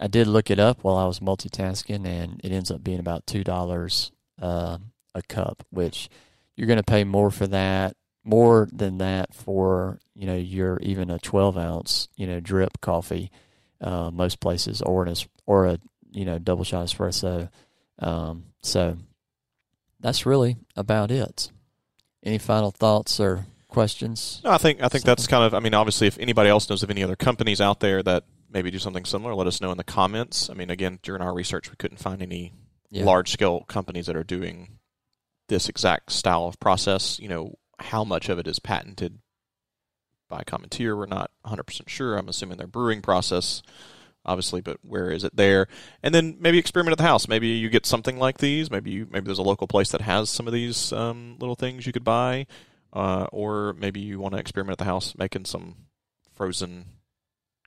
I 0.00 0.06
did 0.06 0.26
look 0.26 0.50
it 0.50 0.58
up 0.58 0.84
while 0.84 0.96
I 0.96 1.06
was 1.06 1.20
multitasking, 1.20 2.06
and 2.06 2.40
it 2.44 2.52
ends 2.52 2.70
up 2.70 2.84
being 2.84 3.00
about 3.00 3.26
two 3.26 3.42
dollars 3.42 4.12
uh, 4.40 4.78
a 5.14 5.22
cup, 5.22 5.64
which 5.70 6.08
you're 6.54 6.66
going 6.66 6.76
to 6.78 6.82
pay 6.82 7.04
more 7.04 7.30
for 7.30 7.46
that, 7.46 7.96
more 8.24 8.68
than 8.72 8.98
that 8.98 9.32
for 9.34 10.00
you 10.14 10.26
know 10.26 10.36
your 10.36 10.78
even 10.80 11.10
a 11.10 11.18
12 11.18 11.56
ounce 11.56 12.08
you 12.16 12.26
know 12.26 12.40
drip 12.40 12.80
coffee, 12.80 13.30
uh, 13.80 14.10
most 14.10 14.40
places, 14.40 14.82
or 14.82 15.06
an 15.06 15.14
or 15.46 15.66
a 15.66 15.78
you 16.10 16.24
know 16.24 16.38
double 16.38 16.64
shot 16.64 16.86
espresso. 16.86 17.48
Um, 17.98 18.44
so 18.62 18.98
that's 20.00 20.26
really 20.26 20.56
about 20.76 21.10
it. 21.10 21.50
Any 22.26 22.38
final 22.38 22.72
thoughts 22.72 23.20
or 23.20 23.46
questions? 23.68 24.40
No, 24.44 24.50
I 24.50 24.58
think 24.58 24.82
I 24.82 24.88
think 24.88 25.04
that's 25.04 25.26
kind 25.26 25.44
of. 25.44 25.54
I 25.54 25.60
mean, 25.60 25.74
obviously, 25.74 26.06
if 26.08 26.18
anybody 26.18 26.50
else 26.50 26.68
knows 26.68 26.82
of 26.82 26.90
any 26.90 27.02
other 27.04 27.16
companies 27.16 27.60
out 27.60 27.80
there 27.80 28.02
that 28.02 28.24
maybe 28.50 28.70
do 28.70 28.78
something 28.78 29.04
similar, 29.04 29.34
let 29.34 29.46
us 29.46 29.60
know 29.60 29.70
in 29.70 29.78
the 29.78 29.84
comments. 29.84 30.50
I 30.50 30.54
mean, 30.54 30.68
again, 30.68 30.98
during 31.02 31.22
our 31.22 31.32
research, 31.32 31.70
we 31.70 31.76
couldn't 31.76 31.98
find 31.98 32.20
any 32.20 32.52
Yeah. 32.90 33.04
large 33.04 33.30
scale 33.32 33.60
companies 33.68 34.06
that 34.06 34.16
are 34.16 34.24
doing 34.24 34.78
this 35.48 35.68
exact 35.68 36.12
style 36.12 36.46
of 36.46 36.58
process. 36.60 37.18
You 37.20 37.28
know, 37.28 37.54
how 37.78 38.02
much 38.04 38.28
of 38.28 38.38
it 38.38 38.46
is 38.48 38.58
patented 38.58 39.18
by 40.28 40.42
Cometeer, 40.44 40.96
we're 40.96 41.06
not 41.06 41.30
100% 41.44 41.88
sure. 41.88 42.16
I'm 42.16 42.28
assuming 42.28 42.58
their 42.58 42.66
brewing 42.66 43.02
process, 43.02 43.62
obviously, 44.26 44.60
but 44.60 44.78
where 44.82 45.10
is 45.10 45.24
it 45.24 45.34
there? 45.34 45.68
And 46.02 46.14
then 46.14 46.36
maybe 46.40 46.58
experiment 46.58 46.92
at 46.92 46.98
the 46.98 47.04
house. 47.04 47.28
Maybe 47.28 47.48
you 47.48 47.70
get 47.70 47.86
something 47.86 48.18
like 48.18 48.38
these. 48.38 48.70
Maybe 48.70 48.90
you, 48.90 49.06
maybe 49.10 49.24
there's 49.24 49.38
a 49.38 49.42
local 49.42 49.68
place 49.68 49.90
that 49.92 50.02
has 50.02 50.28
some 50.28 50.46
of 50.46 50.52
these 50.52 50.92
um, 50.92 51.36
little 51.38 51.54
things 51.54 51.86
you 51.86 51.92
could 51.92 52.04
buy, 52.04 52.46
uh, 52.92 53.26
or 53.32 53.74
maybe 53.78 54.00
you 54.00 54.18
want 54.18 54.34
to 54.34 54.40
experiment 54.40 54.72
at 54.72 54.78
the 54.78 54.84
house 54.84 55.14
making 55.16 55.44
some 55.46 55.76
frozen 56.34 56.86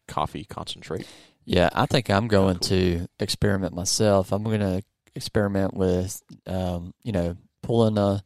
coffee 0.08 0.43
concentrate. 0.43 1.08
Yeah, 1.45 1.69
I 1.74 1.86
think 1.88 2.10
I'm 2.10 2.28
going 2.28 2.58
cool. 2.58 2.67
to 2.69 3.08
experiment 3.19 3.74
myself. 3.74 4.32
I'm 4.32 4.43
going 4.43 4.60
to 4.60 4.84
experiment 5.15 5.74
with, 5.74 6.22
um, 6.45 6.93
you 7.04 7.12
know, 7.12 7.38
pulling 7.63 7.98
a, 7.98 8.24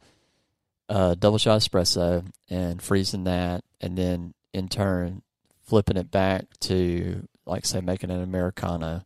a 0.89 1.15
double 1.15 1.37
shot 1.37 1.61
espresso 1.61 2.25
and 2.49 2.81
freezing 2.81 3.23
that, 3.25 3.63
and 3.79 3.97
then 3.97 4.33
in 4.53 4.67
turn 4.67 5.21
flipping 5.63 5.97
it 5.97 6.11
back 6.11 6.45
to, 6.59 7.27
like, 7.45 7.65
say, 7.65 7.81
making 7.81 8.11
an 8.11 8.21
americano. 8.21 9.03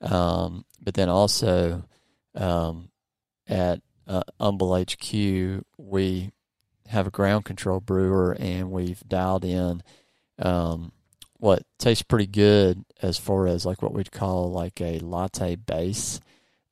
Um, 0.00 0.64
but 0.80 0.94
then 0.94 1.08
also 1.08 1.84
um, 2.34 2.90
at 3.46 3.80
uh, 4.06 4.22
Umble 4.40 4.74
HQ, 4.74 5.64
we 5.76 6.30
have 6.88 7.06
a 7.06 7.10
ground 7.10 7.44
control 7.44 7.80
brewer, 7.80 8.36
and 8.38 8.70
we've 8.70 9.02
dialed 9.06 9.44
in. 9.44 9.82
Um, 10.38 10.92
what 11.38 11.62
tastes 11.78 12.02
pretty 12.02 12.26
good 12.26 12.84
as 13.00 13.16
far 13.16 13.46
as 13.46 13.64
like 13.64 13.80
what 13.82 13.92
we'd 13.92 14.10
call 14.10 14.50
like 14.50 14.80
a 14.80 14.98
latte 14.98 15.56
base, 15.56 16.20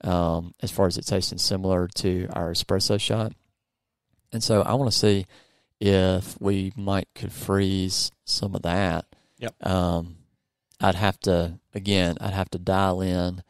um, 0.02 0.54
as 0.60 0.70
far 0.70 0.86
as 0.86 0.96
it 0.96 1.06
tasting 1.06 1.38
similar 1.38 1.88
to 1.96 2.28
our 2.32 2.52
espresso 2.52 3.00
shot. 3.00 3.32
And 4.32 4.42
so 4.42 4.62
I 4.62 4.74
want 4.74 4.90
to 4.90 4.98
see 4.98 5.26
if 5.80 6.40
we 6.40 6.72
might 6.76 7.08
could 7.14 7.32
freeze 7.32 8.10
some 8.24 8.54
of 8.54 8.62
that. 8.62 9.04
Yep. 9.38 9.66
Um, 9.66 10.16
I'd 10.80 10.94
have 10.94 11.18
to 11.20 11.58
again, 11.74 12.16
I'd 12.20 12.32
have 12.34 12.50
to 12.50 12.58
dial 12.58 13.00
in 13.00 13.42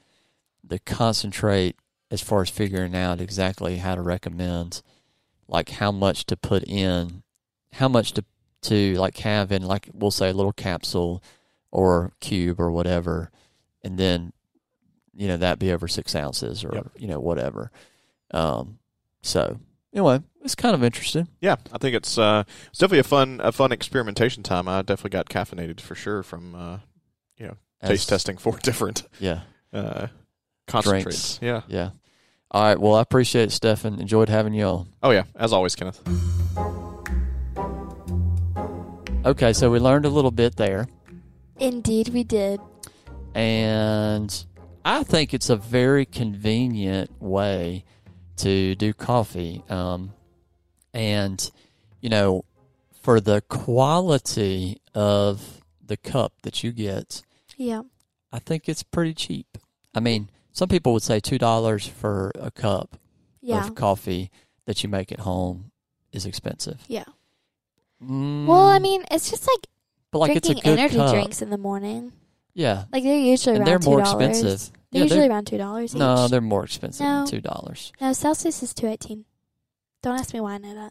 the 0.63 0.79
concentrate 0.81 1.77
as 2.11 2.21
far 2.21 2.43
as 2.43 2.51
figuring 2.51 2.95
out 2.95 3.21
exactly 3.21 3.79
how 3.79 3.95
to 3.95 4.03
recommend 4.03 4.83
like 5.49 5.69
how 5.71 5.93
much 5.93 6.27
to 6.27 6.37
put 6.37 6.65
in, 6.65 7.23
how 7.73 7.89
much 7.89 8.13
to 8.13 8.25
to 8.63 8.95
like 8.95 9.19
have 9.19 9.53
in 9.53 9.63
like 9.63 9.89
we'll 9.93 10.11
say 10.11 10.31
a 10.31 10.35
little 10.35 10.53
capsule 10.53 11.23
or 11.71 12.13
cube 12.21 12.61
or 12.61 12.71
whatever, 12.71 13.31
and 13.83 13.99
then 13.99 14.33
you 15.15 15.29
know 15.29 15.37
that 15.37 15.59
be 15.59 15.73
over 15.73 15.89
six 15.89 16.15
ounces 16.15 16.65
or 16.65 16.75
Yep. 16.75 16.87
you 16.97 17.07
know 17.09 17.21
whatever. 17.21 17.71
Um, 18.33 18.79
so 19.23 19.59
anyway, 19.93 20.21
it's 20.43 20.55
kind 20.55 20.75
of 20.75 20.83
interesting. 20.83 21.29
Yeah, 21.41 21.57
I 21.73 21.79
think 21.79 21.95
it's 21.95 22.19
uh, 22.19 22.45
it's 22.69 22.79
definitely 22.79 23.01
a 23.01 23.05
fun 23.05 23.41
a 23.43 23.53
fun 23.53 23.73
experimentation 23.73 24.43
time. 24.43 24.69
I 24.69 24.83
definitely 24.83 25.11
got 25.11 25.29
caffeinated 25.29 25.81
for 25.81 25.95
sure 25.95 26.23
from 26.23 26.55
uh, 26.55 26.79
As- 27.83 27.91
taste 27.91 28.09
testing 28.09 28.37
four 28.37 28.57
different 28.63 29.03
Yeah, 29.21 29.41
uh, 29.73 30.07
concentrates. 30.67 31.39
Yeah. 31.43 31.63
yeah. 31.69 31.91
All 32.51 32.63
right. 32.63 32.79
Well, 32.81 32.95
I 32.95 33.03
appreciate 33.03 33.45
it, 33.45 33.53
Stefan. 33.53 34.01
Enjoyed 34.01 34.29
having 34.29 34.55
you 34.55 34.65
on. 34.65 34.89
Oh 35.03 35.11
yeah, 35.11 35.25
as 35.35 35.53
always, 35.53 35.75
Kenneth. 35.75 36.01
Okay, 39.25 39.53
so 39.53 39.71
we 39.71 39.81
learned 39.81 40.05
a 40.05 40.09
little 40.09 40.31
bit 40.31 40.55
there, 40.57 40.87
Indeed, 41.59 42.11
we 42.11 42.23
did. 42.23 42.61
and 43.35 44.45
I 44.85 45.03
think 45.03 45.35
it's 45.35 45.51
a 45.51 45.57
very 45.57 46.07
convenient 46.07 47.11
way 47.21 47.85
to 48.37 48.77
do 48.77 48.93
coffee. 48.93 49.65
Um, 49.69 50.13
and 50.95 51.51
you 52.01 52.09
know, 52.09 52.45
for 53.03 53.21
the 53.21 53.41
quality 53.41 54.81
of 54.95 55.61
the 55.85 55.97
cup 55.97 56.35
that 56.43 56.63
you 56.63 56.71
get, 56.71 57.23
Yeah. 57.57 57.83
I 58.33 58.39
think 58.39 58.69
it's 58.69 58.83
pretty 58.83 59.15
cheap. 59.15 59.59
I 59.95 60.01
mean, 60.01 60.31
some 60.53 60.69
people 60.69 60.93
would 60.93 61.03
say 61.03 61.21
two 61.21 61.39
dollars 61.39 61.87
for 61.87 62.33
a 62.39 62.51
cup 62.51 62.99
Yeah. 63.41 63.67
of 63.67 63.75
coffee 63.75 64.31
that 64.67 64.83
you 64.83 64.89
make 64.89 65.11
at 65.13 65.21
home 65.21 65.71
is 66.13 66.27
expensive. 66.27 66.83
Yeah. 66.89 67.05
Mm, 68.03 68.47
Well, 68.47 68.67
I 68.67 68.79
mean, 68.79 69.05
it's 69.11 69.31
just 69.31 69.47
like 69.47 69.67
but 70.11 70.19
like 70.19 70.31
drinking 70.33 70.53
it's 70.53 70.61
a 70.61 70.65
good 70.65 70.79
energy 70.79 70.97
cup. 70.97 71.13
drinks 71.13 71.41
in 71.43 71.51
the 71.51 71.59
morning. 71.59 72.13
Yeah, 72.55 72.85
Like 72.93 73.03
they're 73.05 73.19
usually 73.19 73.57
and 73.57 73.69
around 73.69 73.83
they're 73.83 73.91
more 73.91 74.01
$2. 74.01 74.03
expensive. 74.03 74.73
They're 74.91 74.99
Yeah, 75.01 75.03
usually 75.05 75.21
they're- 75.21 75.31
around 75.31 75.47
two 75.47 75.59
dollars 75.59 75.95
each. 75.95 75.99
No, 75.99 76.29
they're 76.29 76.41
more 76.41 76.65
expensive 76.65 77.05
No. 77.05 77.19
than 77.21 77.27
two 77.27 77.41
dollars. 77.41 77.93
no. 78.01 78.13
Celsius 78.13 78.63
is 78.63 78.73
two 78.75 78.87
eighteen. 78.87 79.25
Don't 80.03 80.19
ask 80.19 80.33
me 80.35 80.41
why 80.41 80.55
I 80.55 80.59
know 80.59 80.91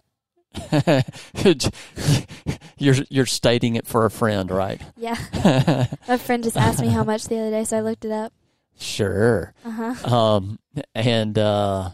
that. 0.72 1.06
you're 2.78 2.96
you're 3.10 3.26
stating 3.26 3.76
it 3.76 3.88
for 3.88 4.06
a 4.06 4.12
friend, 4.12 4.50
right? 4.52 4.82
Yeah, 4.98 5.16
a 6.08 6.18
friend 6.18 6.44
just 6.44 6.58
asked 6.58 6.82
me 6.82 6.88
how 6.90 7.04
much 7.04 7.26
the 7.26 7.40
other 7.40 7.52
day, 7.52 7.64
so 7.64 7.78
I 7.78 7.82
looked 7.82 8.06
it 8.06 8.12
up. 8.12 8.34
sure. 8.78 9.54
Uh 9.64 9.72
huh. 9.72 10.16
Um, 10.16 10.60
and 10.94 11.38
uh, 11.38 11.90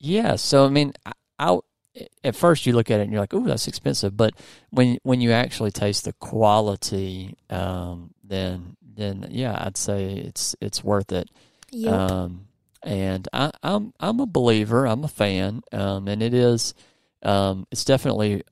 yeah. 0.00 0.36
So 0.36 0.64
I 0.66 0.68
mean, 0.68 0.92
I, 1.06 1.12
I 1.38 1.58
at 2.22 2.34
first 2.36 2.66
you 2.66 2.72
look 2.72 2.90
at 2.90 3.00
it 3.00 3.04
and 3.04 3.12
you're 3.12 3.20
like, 3.20 3.34
"Oh, 3.34 3.46
that's 3.46 3.68
expensive," 3.68 4.16
but 4.16 4.34
when 4.70 4.98
when 5.02 5.20
you 5.20 5.32
actually 5.32 5.70
taste 5.70 6.04
the 6.04 6.12
quality, 6.14 7.36
um, 7.50 8.10
then 8.22 8.76
then 8.82 9.26
yeah, 9.30 9.56
I'd 9.64 9.76
say 9.76 10.14
it's 10.14 10.54
it's 10.60 10.84
worth 10.84 11.12
it. 11.12 11.28
Yep. 11.70 11.92
Um, 11.92 12.46
and 12.82 13.26
I, 13.32 13.50
I'm 13.62 13.92
I'm 13.98 14.20
a 14.20 14.26
believer. 14.26 14.86
I'm 14.86 15.04
a 15.04 15.08
fan, 15.08 15.62
um, 15.72 16.06
and 16.08 16.22
it 16.22 16.34
is 16.34 16.74
um, 17.22 17.66
it's 17.70 17.84
definitely 17.84 18.42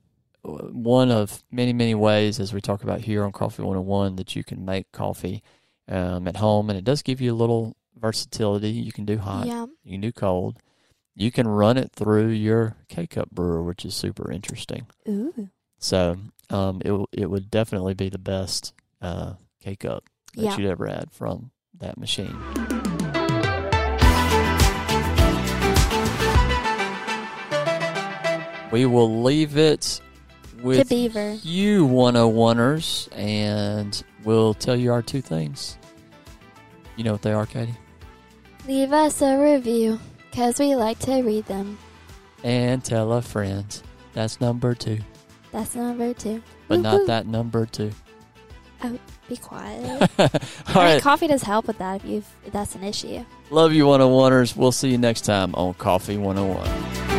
one 0.44 1.10
of 1.10 1.42
many 1.50 1.72
many 1.72 1.94
ways 1.94 2.40
as 2.40 2.52
we 2.52 2.60
talk 2.60 2.82
about 2.82 3.00
here 3.02 3.24
on 3.24 3.32
Coffee 3.32 3.62
101 3.62 4.16
that 4.16 4.34
you 4.36 4.42
can 4.44 4.64
make 4.64 4.90
coffee 4.92 5.42
um, 5.88 6.26
at 6.28 6.36
home, 6.36 6.68
and 6.70 6.78
it 6.78 6.84
does 6.84 7.02
give 7.02 7.20
you 7.20 7.32
a 7.32 7.36
little 7.36 7.76
versatility. 7.98 8.70
You 8.70 8.92
can 8.92 9.04
do 9.04 9.18
hot, 9.18 9.46
Yeah. 9.46 9.66
you 9.84 9.92
can 9.92 10.00
do 10.00 10.12
cold. 10.12 10.58
You 11.14 11.30
can 11.30 11.46
run 11.46 11.76
it 11.76 11.92
through 11.92 12.28
your 12.28 12.76
K 12.88 13.06
cup 13.06 13.30
brewer, 13.30 13.62
which 13.62 13.84
is 13.84 13.94
super 13.94 14.30
interesting. 14.32 14.86
Ooh. 15.08 15.50
So 15.78 16.16
um, 16.50 16.80
it 16.84 16.88
w- 16.88 17.06
it 17.12 17.28
would 17.30 17.50
definitely 17.50 17.94
be 17.94 18.08
the 18.08 18.18
best 18.18 18.72
uh, 19.02 19.34
K 19.60 19.76
cup 19.76 20.04
that 20.34 20.42
Yeah. 20.42 20.56
you'd 20.56 20.70
ever 20.70 20.86
had 20.86 21.10
from 21.12 21.50
that 21.78 21.98
machine. 21.98 22.36
We 28.72 28.86
will 28.86 29.22
leave 29.22 29.58
it 29.58 30.00
with 30.62 30.88
Beaver. 30.88 31.34
you 31.42 31.86
101ers, 31.86 33.08
and 33.16 34.02
we'll 34.24 34.54
tell 34.54 34.76
you 34.76 34.92
our 34.92 35.02
two 35.02 35.20
things. 35.20 35.76
You 36.96 37.04
know 37.04 37.12
what 37.12 37.22
they 37.22 37.32
are, 37.32 37.46
Katie? 37.46 37.74
Leave 38.66 38.92
us 38.92 39.20
a 39.22 39.36
review 39.38 39.98
because 40.30 40.58
we 40.58 40.74
like 40.76 40.98
to 41.00 41.22
read 41.22 41.46
them. 41.46 41.78
And 42.44 42.84
tell 42.84 43.12
a 43.12 43.22
friend. 43.22 43.82
That's 44.12 44.40
number 44.40 44.74
two, 44.74 44.98
That's 45.52 45.74
number 45.74 46.12
two. 46.14 46.42
but 46.68 46.80
not 46.80 47.06
that 47.06 47.26
number 47.26 47.64
two. 47.66 47.90
Oh, 48.84 48.98
be 49.28 49.36
quiet. 49.36 50.10
All 50.18 50.28
right. 50.74 51.00
coffee 51.00 51.28
does 51.28 51.42
help 51.42 51.66
with 51.68 51.78
that 51.78 52.02
if, 52.02 52.04
you've, 52.04 52.28
if 52.44 52.52
that's 52.52 52.74
an 52.74 52.82
issue. 52.82 53.24
Love 53.50 53.72
you, 53.72 53.84
101ers. 53.86 54.56
We'll 54.56 54.72
see 54.72 54.90
you 54.90 54.98
next 54.98 55.20
time 55.22 55.54
on 55.54 55.74
Coffee 55.74 56.18
101. 56.18 57.11